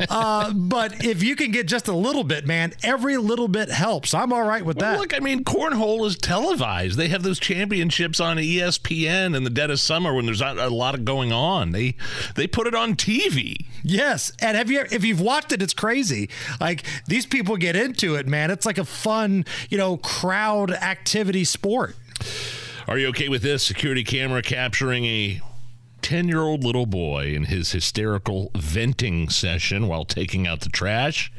[0.10, 4.12] uh, but if you can get just a little bit, man, every little bit helps.
[4.12, 4.98] I'm all right with Well, that.
[5.00, 6.98] look, I mean, cornhole is televised.
[6.98, 10.68] They have those championships on ESPN in the dead of summer when there's not a
[10.68, 11.70] lot of going on.
[11.70, 11.94] They
[12.34, 13.54] they put it on TV.
[13.84, 16.28] Yes, and have you if you've watched it, it's crazy.
[16.60, 18.50] Like these people get into it, man.
[18.50, 21.94] It's like a fun, you know, crowd activity sport.
[22.88, 23.62] Are you okay with this?
[23.64, 25.40] Security camera capturing a
[26.04, 31.32] 10 year old little boy in his hysterical venting session while taking out the trash.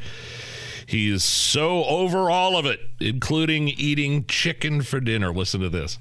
[0.87, 5.31] He is so over all of it, including eating chicken for dinner.
[5.31, 5.99] Listen to this.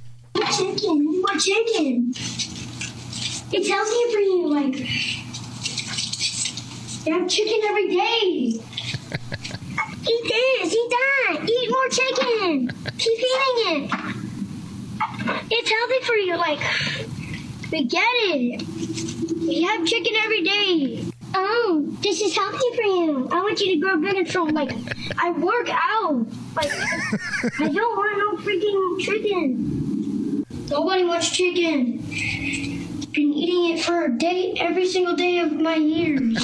[0.56, 2.14] Chicken, more chicken.
[3.52, 4.48] It's healthy for you.
[4.48, 4.78] Like,
[7.04, 8.22] you have chicken every day.
[8.24, 12.70] eat this, eat that, eat more chicken.
[12.96, 13.90] Keep eating it.
[15.50, 16.36] It's healthy for you.
[16.38, 16.60] Like,
[17.74, 18.62] we get it.
[18.62, 21.04] You have chicken every day.
[21.34, 23.28] Oh, this is healthy for you.
[23.32, 24.54] I want you to grow big and strong.
[24.54, 24.70] Like,
[25.18, 26.24] I work out.
[26.54, 26.70] Like,
[27.58, 30.44] I don't want no freaking chicken.
[30.70, 31.98] Nobody wants chicken.
[33.12, 36.36] Been eating it for a day, every single day of my years.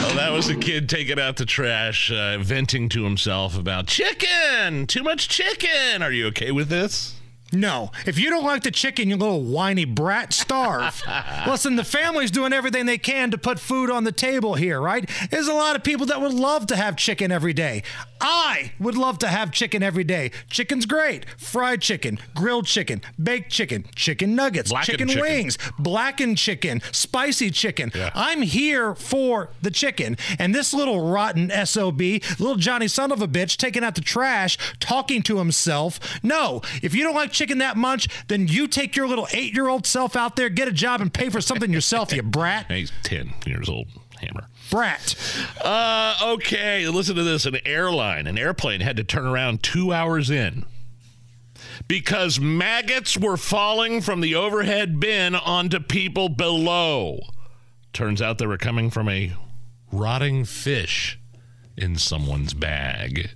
[0.00, 4.86] Oh, that was a kid taking out the trash, uh, venting to himself about chicken.
[4.86, 6.02] Too much chicken.
[6.02, 7.17] Are you okay with this?
[7.52, 7.90] No.
[8.06, 11.02] If you don't like the chicken, you little whiny brat, starve.
[11.46, 15.08] Listen, the family's doing everything they can to put food on the table here, right?
[15.30, 17.82] There's a lot of people that would love to have chicken every day.
[18.20, 20.30] I would love to have chicken every day.
[20.50, 21.26] Chicken's great.
[21.38, 25.22] Fried chicken, grilled chicken, baked chicken, chicken nuggets, Blackened chicken, chicken.
[25.22, 27.92] wings, blackened chicken, spicy chicken.
[28.14, 30.16] I'm here for the chicken.
[30.38, 34.58] And this little rotten SOB, little Johnny son of a bitch, taking out the trash,
[34.80, 36.00] talking to himself.
[36.22, 39.68] No, if you don't like chicken that much, then you take your little eight year
[39.68, 42.66] old self out there, get a job, and pay for something yourself, you brat.
[42.70, 43.86] He's 10 years old.
[44.20, 44.48] Hammer.
[44.70, 45.14] Brat.
[45.62, 47.46] Uh, okay, listen to this.
[47.46, 50.64] An airline, an airplane had to turn around two hours in
[51.86, 57.20] because maggots were falling from the overhead bin onto people below.
[57.92, 59.32] Turns out they were coming from a
[59.90, 61.18] rotting fish
[61.76, 63.30] in someone's bag.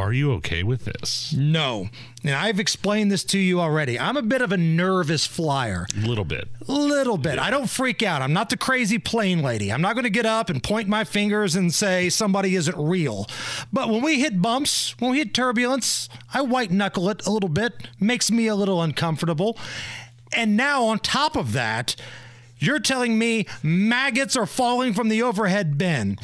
[0.00, 1.34] Are you okay with this?
[1.36, 1.90] No.
[2.24, 3.98] And I've explained this to you already.
[4.00, 5.86] I'm a bit of a nervous flyer.
[5.94, 6.48] A little bit.
[6.66, 7.38] A little bit.
[7.38, 8.22] I don't freak out.
[8.22, 9.70] I'm not the crazy plane lady.
[9.70, 13.26] I'm not going to get up and point my fingers and say somebody isn't real.
[13.74, 17.50] But when we hit bumps, when we hit turbulence, I white knuckle it a little
[17.50, 19.58] bit, makes me a little uncomfortable.
[20.32, 21.94] And now, on top of that,
[22.58, 26.18] you're telling me maggots are falling from the overhead bin.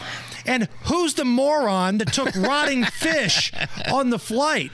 [0.46, 3.52] And who's the moron that took rotting fish
[3.92, 4.70] on the flight?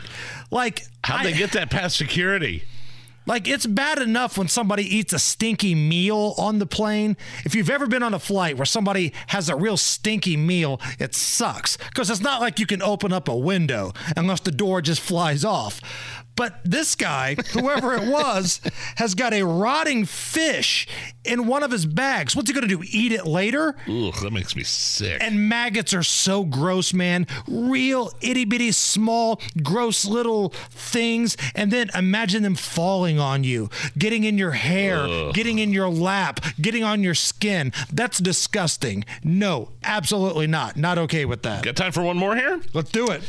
[0.51, 2.65] Like, How'd they get that past security?
[3.25, 7.17] Like it's bad enough when somebody eats a stinky meal on the plane.
[7.45, 11.15] If you've ever been on a flight where somebody has a real stinky meal, it
[11.15, 15.01] sucks because it's not like you can open up a window unless the door just
[15.01, 15.81] flies off.
[16.35, 18.61] But this guy, whoever it was,
[18.97, 20.87] has got a rotting fish
[21.25, 22.35] in one of his bags.
[22.35, 22.83] What's he going to do?
[22.91, 23.77] Eat it later?
[23.87, 25.23] Ugh, that makes me sick.
[25.23, 27.27] And maggots are so gross, man.
[27.47, 31.37] Real itty bitty, small, gross little things.
[31.55, 35.35] And then imagine them falling on you, getting in your hair, Ugh.
[35.35, 37.73] getting in your lap, getting on your skin.
[37.93, 39.05] That's disgusting.
[39.23, 40.77] No, absolutely not.
[40.77, 41.63] Not okay with that.
[41.63, 42.61] Got time for one more here?
[42.73, 43.23] Let's do it.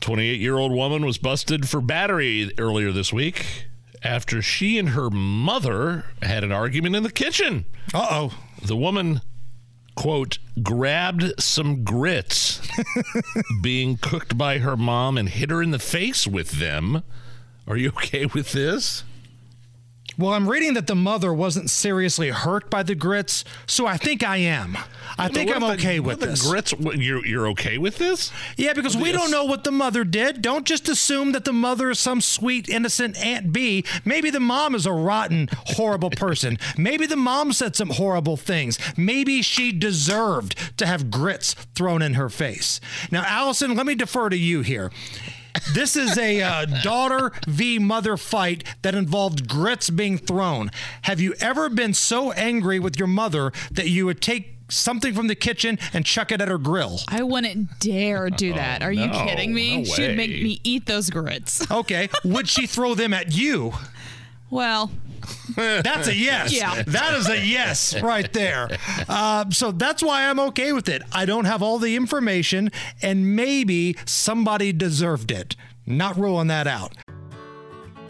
[0.00, 3.66] 28 year old woman was busted for battery earlier this week
[4.02, 7.64] after she and her mother had an argument in the kitchen.
[7.92, 8.38] Uh oh.
[8.62, 9.20] The woman,
[9.94, 12.66] quote, grabbed some grits
[13.62, 17.02] being cooked by her mom and hit her in the face with them.
[17.66, 19.02] Are you okay with this?
[20.18, 24.22] Well, I'm reading that the mother wasn't seriously hurt by the grits, so I think
[24.22, 24.78] I am.
[25.18, 26.48] I think I'm okay with the this.
[26.48, 26.72] grits.
[26.72, 28.32] what, You're you're okay with this?
[28.56, 30.40] Yeah, because we don't know what the mother did.
[30.40, 33.84] Don't just assume that the mother is some sweet, innocent Aunt Bee.
[34.04, 36.58] Maybe the mom is a rotten, horrible person.
[36.78, 38.78] Maybe the mom said some horrible things.
[38.96, 42.80] Maybe she deserved to have grits thrown in her face.
[43.10, 44.90] Now, Allison, let me defer to you here.
[45.72, 50.70] This is a uh, daughter v mother fight that involved grits being thrown.
[51.02, 55.28] Have you ever been so angry with your mother that you would take something from
[55.28, 57.00] the kitchen and chuck it at her grill?
[57.08, 58.82] I wouldn't dare do that.
[58.82, 59.78] Are you no, kidding me?
[59.78, 61.68] no She'd make me eat those grits.
[61.70, 62.08] Okay.
[62.24, 63.72] Would she throw them at you?
[64.50, 64.90] Well,
[65.54, 66.52] That's a yes.
[66.52, 66.82] Yeah.
[66.86, 68.68] That is a yes right there.
[69.08, 71.02] Uh, so that's why I'm okay with it.
[71.12, 72.70] I don't have all the information,
[73.02, 75.56] and maybe somebody deserved it.
[75.86, 76.94] Not ruling that out.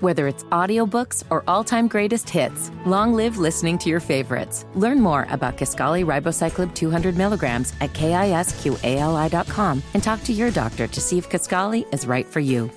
[0.00, 4.66] Whether it's audiobooks or all-time greatest hits, long live listening to your favorites.
[4.74, 11.00] Learn more about Kisqali Ribociclib 200 milligrams at kisqali.com and talk to your doctor to
[11.00, 12.70] see if Kisqali is right for you.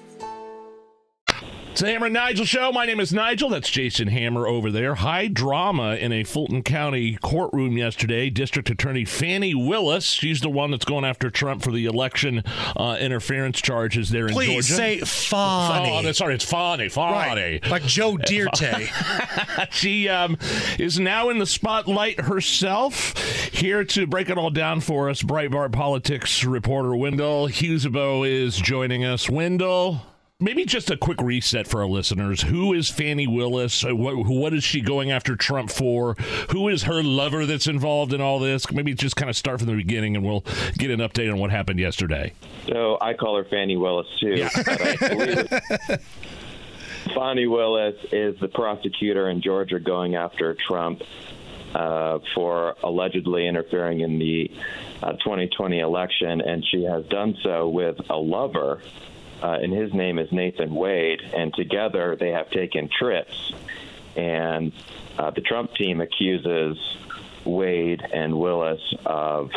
[1.80, 2.74] It's the Hammer and Nigel show.
[2.74, 3.48] My name is Nigel.
[3.48, 4.96] That's Jason Hammer over there.
[4.96, 8.30] High drama in a Fulton County courtroom yesterday.
[8.30, 12.44] District Attorney Fani Willis, she's the one that's going after Trump for the election
[12.76, 14.74] uh, interference charges there in Please Georgia.
[14.74, 16.06] say Fani.
[16.06, 16.90] Oh, sorry, it's Fani.
[16.90, 17.62] Fani.
[17.62, 19.72] Right, like Joe Dierte.
[19.72, 20.38] she um,
[20.78, 23.18] is now in the spotlight herself.
[23.54, 29.06] Here to break it all down for us, Breitbart politics reporter Wendell Husebo is joining
[29.06, 29.30] us.
[29.30, 30.02] Wendell,
[30.42, 32.42] maybe just a quick reset for our listeners.
[32.42, 33.84] Who is Fani Willis?
[33.84, 36.16] Uh, What, what is she going after Trump for?
[36.52, 38.72] Who is her lover that's involved in all this?
[38.72, 40.46] Maybe just kind of start from the beginning and we'll
[40.78, 42.34] get an update on what happened yesterday.
[42.68, 44.48] So I call her Fani Willis too.
[44.56, 45.48] but I believe
[45.90, 46.02] it-
[47.14, 51.02] Fani Willis is the prosecutor in Georgia going after Trump
[51.74, 54.52] uh, for allegedly interfering in the
[55.02, 58.82] uh, 2020 election, and she has done so with a lover,
[59.42, 63.54] uh, and his name is Nathan Wade, and together they have taken trips.
[64.16, 64.74] And
[65.18, 66.78] uh, the Trump team accuses
[67.46, 69.52] Wade and Willis of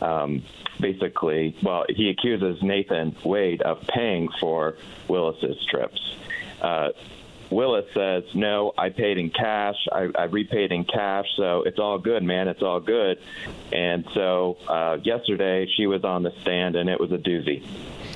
[0.00, 0.42] um,
[0.80, 4.76] basically, well, he accuses Nathan Wade of paying for
[5.08, 6.00] Willis's trips.
[6.60, 6.90] Uh,
[7.52, 9.76] Willis says, "No, I paid in cash.
[9.92, 12.48] I, I repaid in cash, so it's all good, man.
[12.48, 13.18] It's all good."
[13.72, 17.64] And so uh, yesterday she was on the stand, and it was a doozy.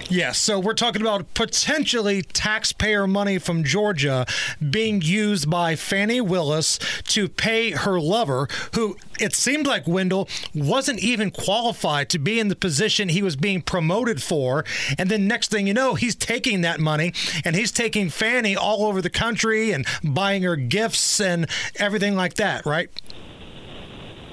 [0.09, 4.25] Yes, so we're talking about potentially taxpayer money from Georgia
[4.71, 11.01] being used by Fani Willis to pay her lover, who it seemed like Wendell wasn't
[11.01, 14.65] even qualified to be in the position he was being promoted for.
[14.99, 17.13] And then next thing you know, he's taking that money
[17.45, 22.35] and he's taking Fani all over the country and buying her gifts and everything like
[22.35, 22.91] that, right?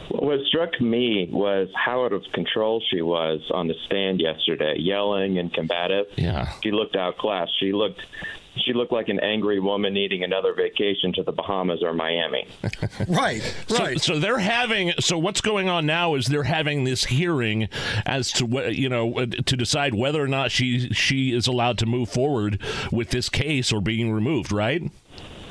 [0.10, 5.40] What struck me was how out of control she was on the stand yesterday, yelling
[5.40, 6.06] and combative.
[6.16, 6.52] Yeah.
[6.62, 7.52] She looked outclassed.
[7.60, 8.02] She looked
[8.58, 12.48] she looked like an angry woman needing another vacation to the Bahamas or Miami.
[13.08, 14.00] right, right.
[14.00, 14.94] So, so, they're having.
[15.00, 17.68] So what's going on now is they're having this hearing
[18.06, 21.78] as to what you know uh, to decide whether or not she she is allowed
[21.80, 22.62] to move forward
[22.92, 24.52] with this case or being removed.
[24.52, 24.84] Right.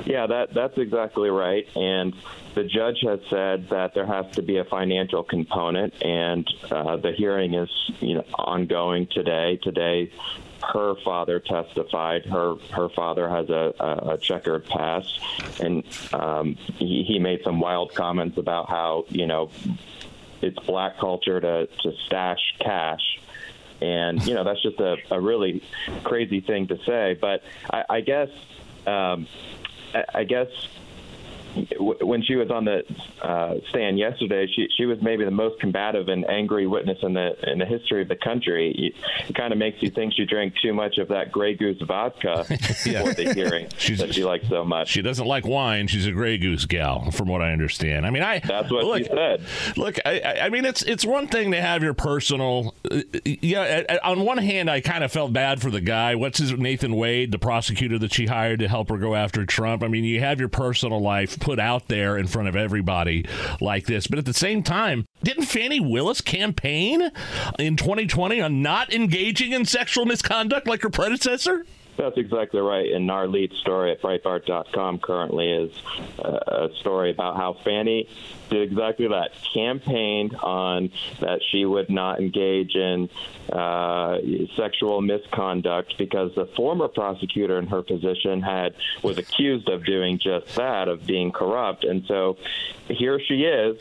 [0.05, 1.65] Yeah, that that's exactly right.
[1.75, 2.13] And
[2.55, 7.11] the judge has said that there has to be a financial component, and uh, the
[7.11, 7.69] hearing is
[7.99, 9.59] you know ongoing today.
[9.61, 10.11] Today,
[10.71, 12.25] her father testified.
[12.25, 15.19] Her her father has a, a, a checkered past,
[15.59, 15.83] and
[16.13, 19.51] um, he, he made some wild comments about how you know
[20.41, 23.19] it's black culture to to stash cash
[23.81, 25.61] and you know that's just a, a really
[26.03, 27.17] crazy thing to say.
[27.19, 28.29] But I, I guess
[28.87, 29.27] um,
[29.93, 30.47] I I guess
[31.79, 32.83] when she was on the
[33.21, 37.51] uh, stand yesterday, she she was maybe the most combative and angry witness in the
[37.51, 38.93] in the history of the country.
[39.27, 42.45] It kind of makes you think she drank too much of that Grey Goose vodka
[42.85, 43.03] yeah.
[43.03, 44.89] before the hearing She's, that she likes so much.
[44.89, 45.87] She doesn't like wine.
[45.87, 48.05] She's a Grey Goose gal, from what I understand.
[48.05, 49.41] I mean, I that's what look, she said.
[49.77, 52.75] Look, I, I mean, it's it's one thing to have your personal.
[52.89, 56.15] Uh, yeah, on one hand, I kind of felt bad for the guy.
[56.15, 59.83] What's his Nathan Wade, the prosecutor that she hired to help her go after Trump.
[59.83, 63.25] I mean, you have your personal life put out there in front of everybody
[63.59, 64.07] like this.
[64.07, 67.11] But at the same time, didn't Fani Willis campaign
[67.59, 71.65] in 2020 on not engaging in sexual misconduct like her predecessor?
[71.95, 72.91] That's exactly right.
[72.91, 75.71] And our lead story at Breitbart.com currently is
[76.19, 78.09] uh, a story about how Fani
[78.49, 79.31] did exactly that.
[79.53, 83.09] Campaigned on that she would not engage in
[83.51, 84.17] uh,
[84.55, 90.55] sexual misconduct because the former prosecutor in her position had was accused of doing just
[90.55, 91.83] that, of being corrupt.
[91.83, 92.37] And so
[92.87, 93.79] here she is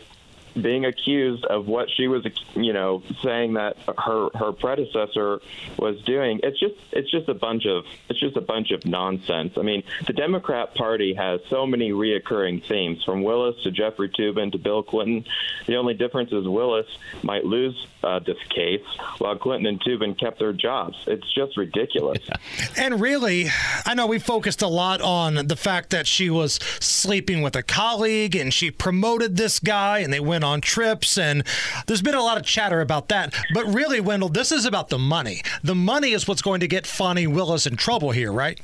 [0.61, 5.41] being accused of what she was, you know, saying that her her predecessor
[5.79, 6.41] was doing.
[6.43, 9.55] It's just it's just a bunch of it's just a bunch of nonsense.
[9.57, 14.53] I mean, the Democrat Party has so many reoccurring themes, from Willis to Jeffrey Toobin
[14.53, 15.25] to Bill Clinton.
[15.67, 16.87] The only difference is Willis
[17.23, 18.85] might lose uh, this case,
[19.19, 20.97] while Clinton and Toobin kept their jobs.
[21.07, 22.19] It's just ridiculous.
[22.77, 23.49] And really,
[23.85, 27.63] I know we focused a lot on the fact that she was sleeping with a
[27.63, 31.45] colleague and she promoted this guy and they went on trips and
[31.87, 33.35] there's been a lot of chatter about that.
[33.55, 35.43] But really, Wendell, this is about the money.
[35.63, 38.61] The money is what's going to get Fani Willis in trouble here, right?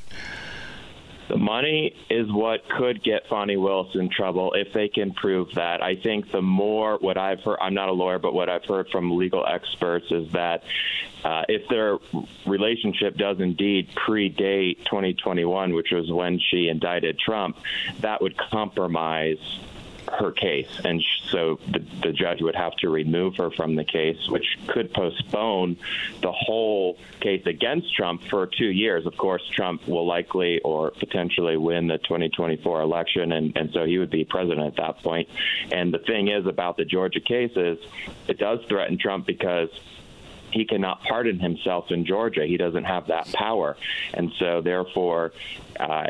[1.29, 5.83] The money is what could get Fani Willis in trouble if they can prove that.
[5.83, 8.89] I think the more what I've heard, I'm not a lawyer, but what I've heard
[8.89, 10.65] from legal experts is that
[11.25, 11.99] uh, if their
[12.47, 17.59] relationship does indeed predate 2021, which was when she indicted Trump,
[18.01, 19.39] that would compromise
[20.13, 24.29] her case, and so the, the, judge would have to remove her from the case,
[24.29, 25.77] which could postpone
[26.21, 29.07] the whole case against Trump for two years.
[29.07, 33.99] Of course, Trump will likely or potentially win the 2024 election, and, and so he
[33.99, 35.29] would be president at that point.
[35.73, 37.79] And the thing is about the Georgia case is
[38.27, 39.69] it does threaten Trump because
[40.53, 42.45] he cannot pardon himself in Georgia.
[42.47, 43.77] He doesn't have that power.
[44.15, 45.33] And so, therefore,
[45.79, 46.07] uh,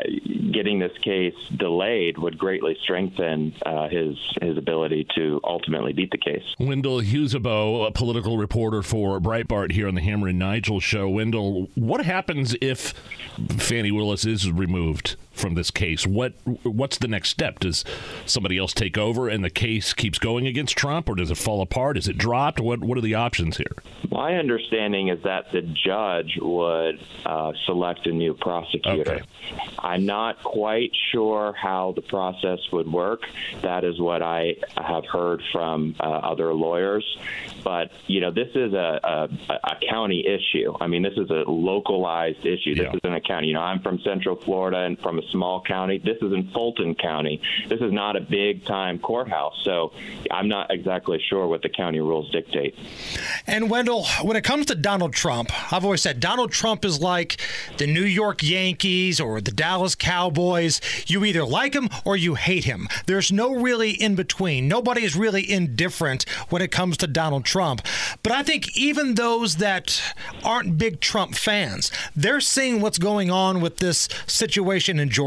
[0.51, 6.17] getting this case delayed would greatly strengthen uh, his his ability to ultimately beat the
[6.17, 6.43] case.
[6.59, 11.09] Wendell Husebo, a political reporter for Breitbart here on the Hammer and Nigel show.
[11.09, 12.93] Wendell, what happens if
[13.57, 16.05] Fani Willis is removed from this case?
[16.05, 16.33] What
[16.63, 17.59] what's the next step?
[17.59, 17.83] Does
[18.25, 21.61] somebody else take over and the case keeps going against Trump, or does it fall
[21.61, 21.97] apart?
[21.97, 22.59] Is it dropped?
[22.59, 23.75] What what are the options here?
[24.11, 29.15] My understanding is that the judge would uh, select a new prosecutor.
[29.15, 29.23] Okay.
[29.79, 33.21] I'm not quite sure how the process would work.
[33.61, 37.05] That is what I have heard from uh, other lawyers.
[37.63, 40.73] But you know, this is a, a, a, county issue.
[40.79, 42.75] I mean, this is a localized issue.
[42.75, 42.99] This yeah.
[43.03, 43.47] isn't a county.
[43.47, 45.97] You know, I'm from Central Florida and from a small county.
[45.97, 47.41] This is in Fulton County.
[47.67, 49.55] This is not a big time courthouse.
[49.63, 49.93] So
[50.31, 52.75] I'm not exactly sure what the county rules dictate.
[53.47, 57.41] And Wendell, when it comes to Donald Trump, I've always said Donald Trump is like
[57.77, 60.81] the New York Yankees or the Dallas Cowboys.
[61.07, 62.87] You either like him or you hate him.
[63.05, 64.67] There's no really in between.
[64.67, 67.81] Nobody is really indifferent when it comes to Donald Trump.
[68.23, 70.01] But I think even those that
[70.43, 75.18] aren't big Trump fans, they're seeing what's going on with this situation in Georgia.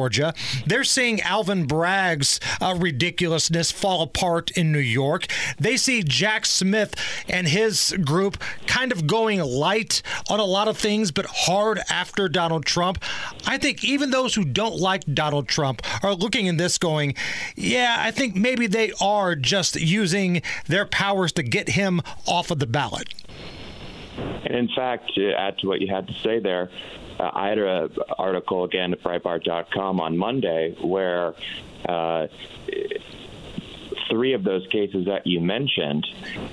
[0.66, 5.26] They're seeing Alvin Bragg's uh, ridiculousness fall apart in New York.
[5.58, 6.94] They see Jack Smith
[7.28, 12.28] and his group kind of going light on a lot of things, but hard after
[12.28, 13.02] Donald Trump.
[13.46, 17.14] I think even those who don't like Donald Trump are looking in this going,
[17.56, 22.58] yeah, I think maybe they are just using their powers to get him off of
[22.58, 23.12] the ballot.
[24.16, 26.70] And in fact, to add to what you had to say there,
[27.18, 31.34] uh, I had an article again at Breitbart.com on Monday where
[31.88, 32.26] uh,
[34.12, 36.06] three of those cases that you mentioned,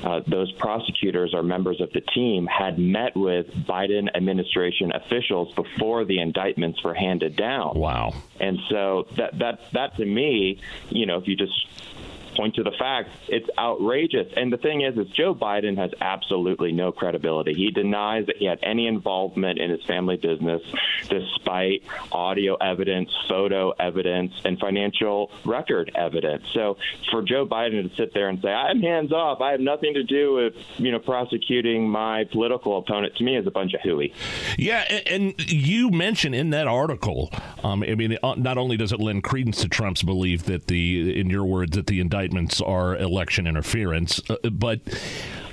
[0.04, 6.06] uh, those prosecutors or members of the team had met with Biden administration officials before
[6.06, 7.78] the indictments were handed down.
[7.78, 8.14] Wow.
[8.40, 11.68] And so that that that to me, you know, if you just
[12.40, 13.10] point to the facts.
[13.28, 14.32] It's outrageous.
[14.38, 17.54] And the thing is, is Joe Biden has absolutely no credibility.
[17.54, 20.62] He denies that he had any involvement in his family business,
[21.10, 21.84] despite
[22.14, 26.44] audio evidence, photo evidence, and financial record evidence.
[26.54, 26.78] So
[27.12, 29.42] for Joe Biden to sit there and say, "I'm hands off.
[29.42, 33.48] I have nothing to do with you know prosecuting my political opponent," to me is
[33.48, 34.14] a bunch of hooey.
[34.58, 37.32] Yeah, and you mentioned in that article,
[37.66, 41.20] um, I mean, uh, not only does it lend credence to Trump's belief that the,
[41.20, 44.22] in your words, that the indictment indictments are election interference.
[44.30, 44.80] Uh, but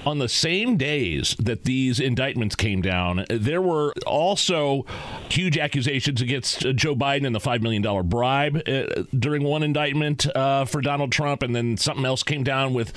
[0.04, 4.84] on the same days that these indictments came down, there were also
[5.28, 10.64] huge accusations against Joe Biden and the $5 million bribe uh, during one indictment uh,
[10.64, 11.42] for Donald Trump.
[11.42, 12.92] And then something else came down with,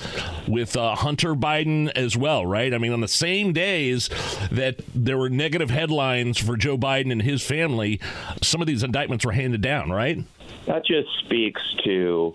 [0.46, 2.72] with uh, Hunter Biden as well, right?
[2.72, 4.08] I mean, on the same days
[4.52, 7.98] that there were negative headlines for Joe Biden and his family,
[8.42, 10.18] some of these indictments were handed down, right?
[10.66, 12.34] That just speaks to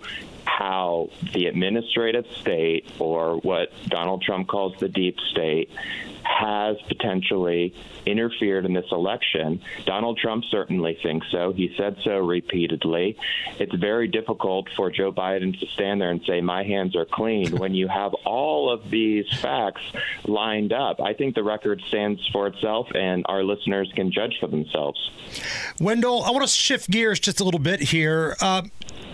[0.57, 5.69] how the administrative state, or what Donald Trump calls the deep state,
[6.23, 7.73] has potentially
[8.05, 9.61] interfered in this election.
[9.85, 11.51] Donald Trump certainly thinks so.
[11.51, 13.17] He said so repeatedly.
[13.59, 17.57] It's very difficult for Joe Biden to stand there and say, My hands are clean
[17.57, 19.81] when you have all of these facts
[20.25, 21.01] lined up.
[21.01, 25.11] I think the record stands for itself, and our listeners can judge for themselves.
[25.79, 28.35] Wendell, I want to shift gears just a little bit here.
[28.41, 28.63] Uh,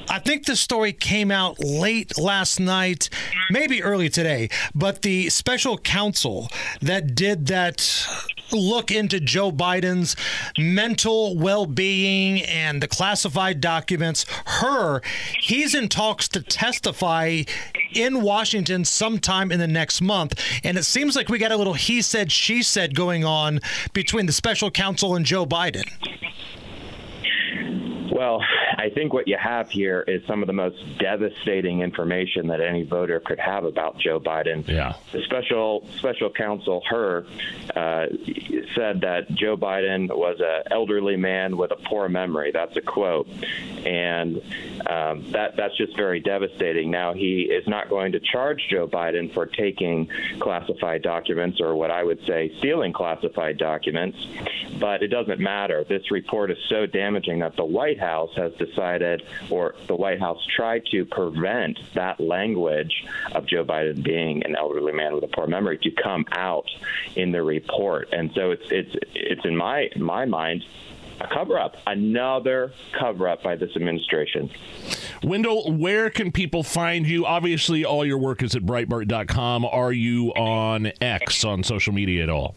[0.10, 3.10] I think the story came out late last night,
[3.50, 6.50] maybe early today, but the special counsel
[6.82, 8.08] that did that
[8.52, 10.16] look into Joe Biden's
[10.58, 15.02] mental well being and the classified documents, her,
[15.40, 17.44] he's in talks to testify
[17.94, 20.40] in Washington sometime in the next month.
[20.64, 23.60] And it seems like we got a little he said, she said going on
[23.94, 25.90] between the special counsel and Joe Biden.
[28.14, 28.42] Well,
[28.82, 32.84] I think what you have here is some of the most devastating information that any
[32.84, 34.68] voter could have about Joe Biden.
[34.68, 34.94] Yeah.
[35.12, 37.24] The special special counsel Hur
[37.76, 38.08] uh,
[38.76, 42.52] said that Joe Biden was an elderly man with a poor memory.
[42.52, 43.28] That's a quote,
[43.86, 44.38] and
[44.90, 46.90] um, that that's just very devastating.
[46.90, 50.10] Now he is not going to charge Joe Biden for taking
[50.40, 54.18] classified documents or what I would say stealing classified documents,
[54.80, 55.86] but it doesn't matter.
[55.88, 58.71] This report is so damaging that the White House has decided,
[59.50, 64.94] or the White House tried to prevent that language of Joe Biden being an elderly
[64.94, 66.70] man with a poor memory to come out
[67.16, 68.10] in the report.
[68.12, 70.64] And so it's it's it's in my my mind
[71.20, 74.50] a cover up, another cover up by this administration.
[75.24, 77.26] Wendell, where can people find you?
[77.26, 79.66] Obviously, all your work is at Breitbart.com.
[79.66, 82.56] Are you on X on social media at all?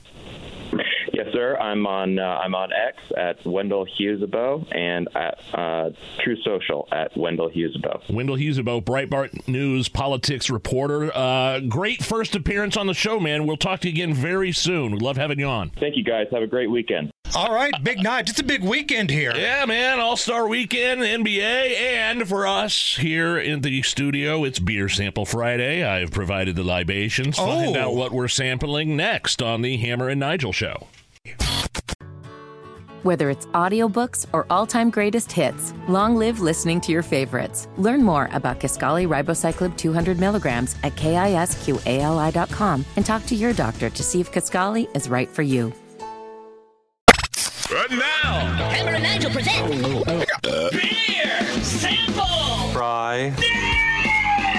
[1.15, 1.57] Yes, sir.
[1.57, 5.91] I'm on uh, I'm on X at Wendell Husebo and at uh,
[6.25, 8.13] Truth Social at Wendell Husebo.
[8.13, 11.13] Wendell Husebo, Breitbart News politics reporter.
[11.17, 13.47] Uh, great first appearance on the show, man.
[13.47, 14.91] We'll talk to you again very soon.
[14.93, 15.71] We love having you on.
[15.79, 16.27] Thank you, guys.
[16.33, 17.13] Have a great weekend.
[17.37, 18.29] All right, big night.
[18.29, 19.33] It's a big weekend here.
[19.37, 19.99] Yeah, man.
[20.01, 25.83] All Star Weekend, NBA, and for us here in the studio, it's Beer Sample Friday.
[25.85, 27.37] I've provided the libations.
[27.37, 27.81] Find Oh.
[27.81, 30.87] out what we're sampling next on the Hammer and Nigel Show.
[33.05, 37.69] Whether it's audiobooks or all-time greatest hits, long live listening to your favorites.
[37.77, 44.03] Learn more about Kisqali Ribociclib 200 milligrams at kisqali.com and talk to your doctor to
[44.03, 45.71] see if Kisqali is right for you.
[47.71, 48.41] And now,
[48.71, 49.69] Hammer and Nigel present
[50.73, 52.71] Beer Sample.
[52.73, 53.35] Fry.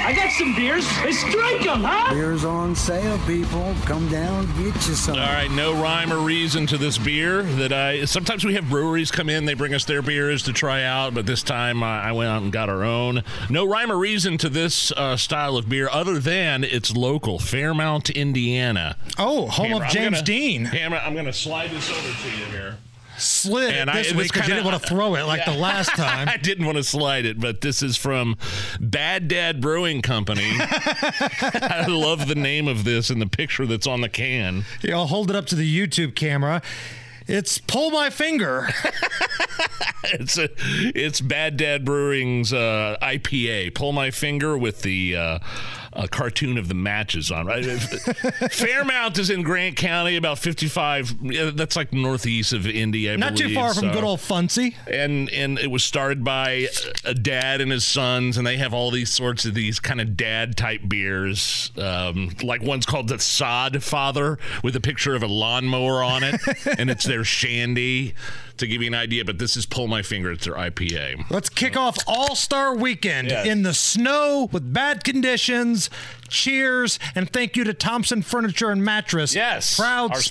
[0.05, 0.85] I got some beers.
[1.03, 2.13] Let's drink them, huh?
[2.13, 3.73] Beer's on sale, people.
[3.85, 5.15] Come down, get you some.
[5.15, 8.05] All right, no rhyme or reason to this beer that I.
[8.05, 11.25] Sometimes we have breweries come in, they bring us their beers to try out, but
[11.25, 13.23] this time uh, I went out and got our own.
[13.49, 18.11] No rhyme or reason to this uh, style of beer other than it's local, Fairmount,
[18.11, 18.97] Indiana.
[19.17, 20.65] Oh, home Hammer, of I'm James gonna- Dean.
[20.65, 22.77] Hammer, I'm going to slide this over to you here.
[23.17, 25.51] Slid And I- this was week because you didn't want to throw it like the
[25.53, 26.27] last time.
[26.29, 28.37] I didn't want to slide it, but this is from
[28.79, 30.51] Bad Dad Brewing Company.
[30.59, 34.65] I love the name of this and the picture that's on the can.
[34.81, 36.61] Yeah, I'll hold it up to the YouTube camera.
[37.27, 38.69] It's pull my finger.
[40.03, 40.49] it's a,
[40.95, 43.73] it's Bad Dad Brewing's uh, IPA.
[43.73, 45.39] Pull my finger with the uh,
[45.95, 47.45] a cartoon of the matches on.
[47.47, 47.65] Right,
[48.51, 51.15] Fairmount is in Grant County, about fifty-five.
[51.23, 53.09] yeah, That's like northeast of Indy.
[53.09, 54.75] I Not too believe, far from good old Muncie.
[54.91, 56.67] and and it was started by
[57.03, 60.17] a dad and his sons, and they have all these sorts of these kind of
[60.17, 61.71] dad type beers.
[61.77, 66.41] Um, like one's called the Sod Father with a picture of a lawnmower on it,
[66.77, 68.13] and it's their shandy
[68.57, 69.25] to give you an idea.
[69.25, 70.31] But this is Pull My Finger.
[70.31, 71.29] It's their IPA.
[71.29, 73.47] Let's kick off All Star Weekend Yes.
[73.47, 75.89] in the snow with bad conditions.
[76.29, 79.35] Cheers and thank you to Thompson Furniture and Mattress.
[79.35, 80.25] Yes, proud sponsor.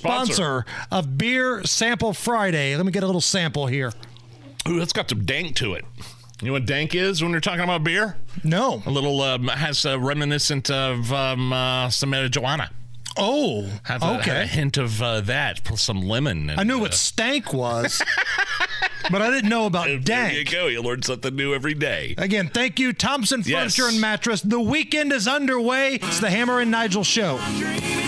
[0.64, 2.76] sponsor of Beer Sample Friday.
[2.76, 3.92] Let me get a little sample here.
[4.68, 5.84] Ooh, that's got some dank to it.
[6.40, 8.16] You know what dank is when you're talking about beer?
[8.42, 8.82] No.
[8.86, 12.70] A little um, has a reminiscent of um, uh, some marijuana.
[13.16, 14.42] Oh, Have a, okay.
[14.42, 16.50] a hint of uh, that, plus some lemon.
[16.50, 18.02] And, I knew uh, what stank was,
[19.10, 20.04] but I didn't know about dank.
[20.04, 20.50] There you dank.
[20.50, 20.66] go.
[20.66, 22.14] You learn something new every day.
[22.18, 23.76] Again, thank you, Thompson Yes.
[23.76, 24.40] Furniture and Mattress.
[24.42, 25.94] The weekend is underway.
[25.94, 27.38] It's the Hammer and Nigel Show.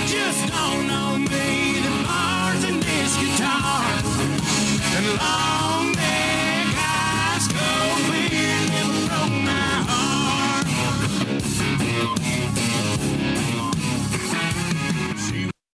[0.06, 1.80] Just don't know me.
[1.80, 2.82] The bars and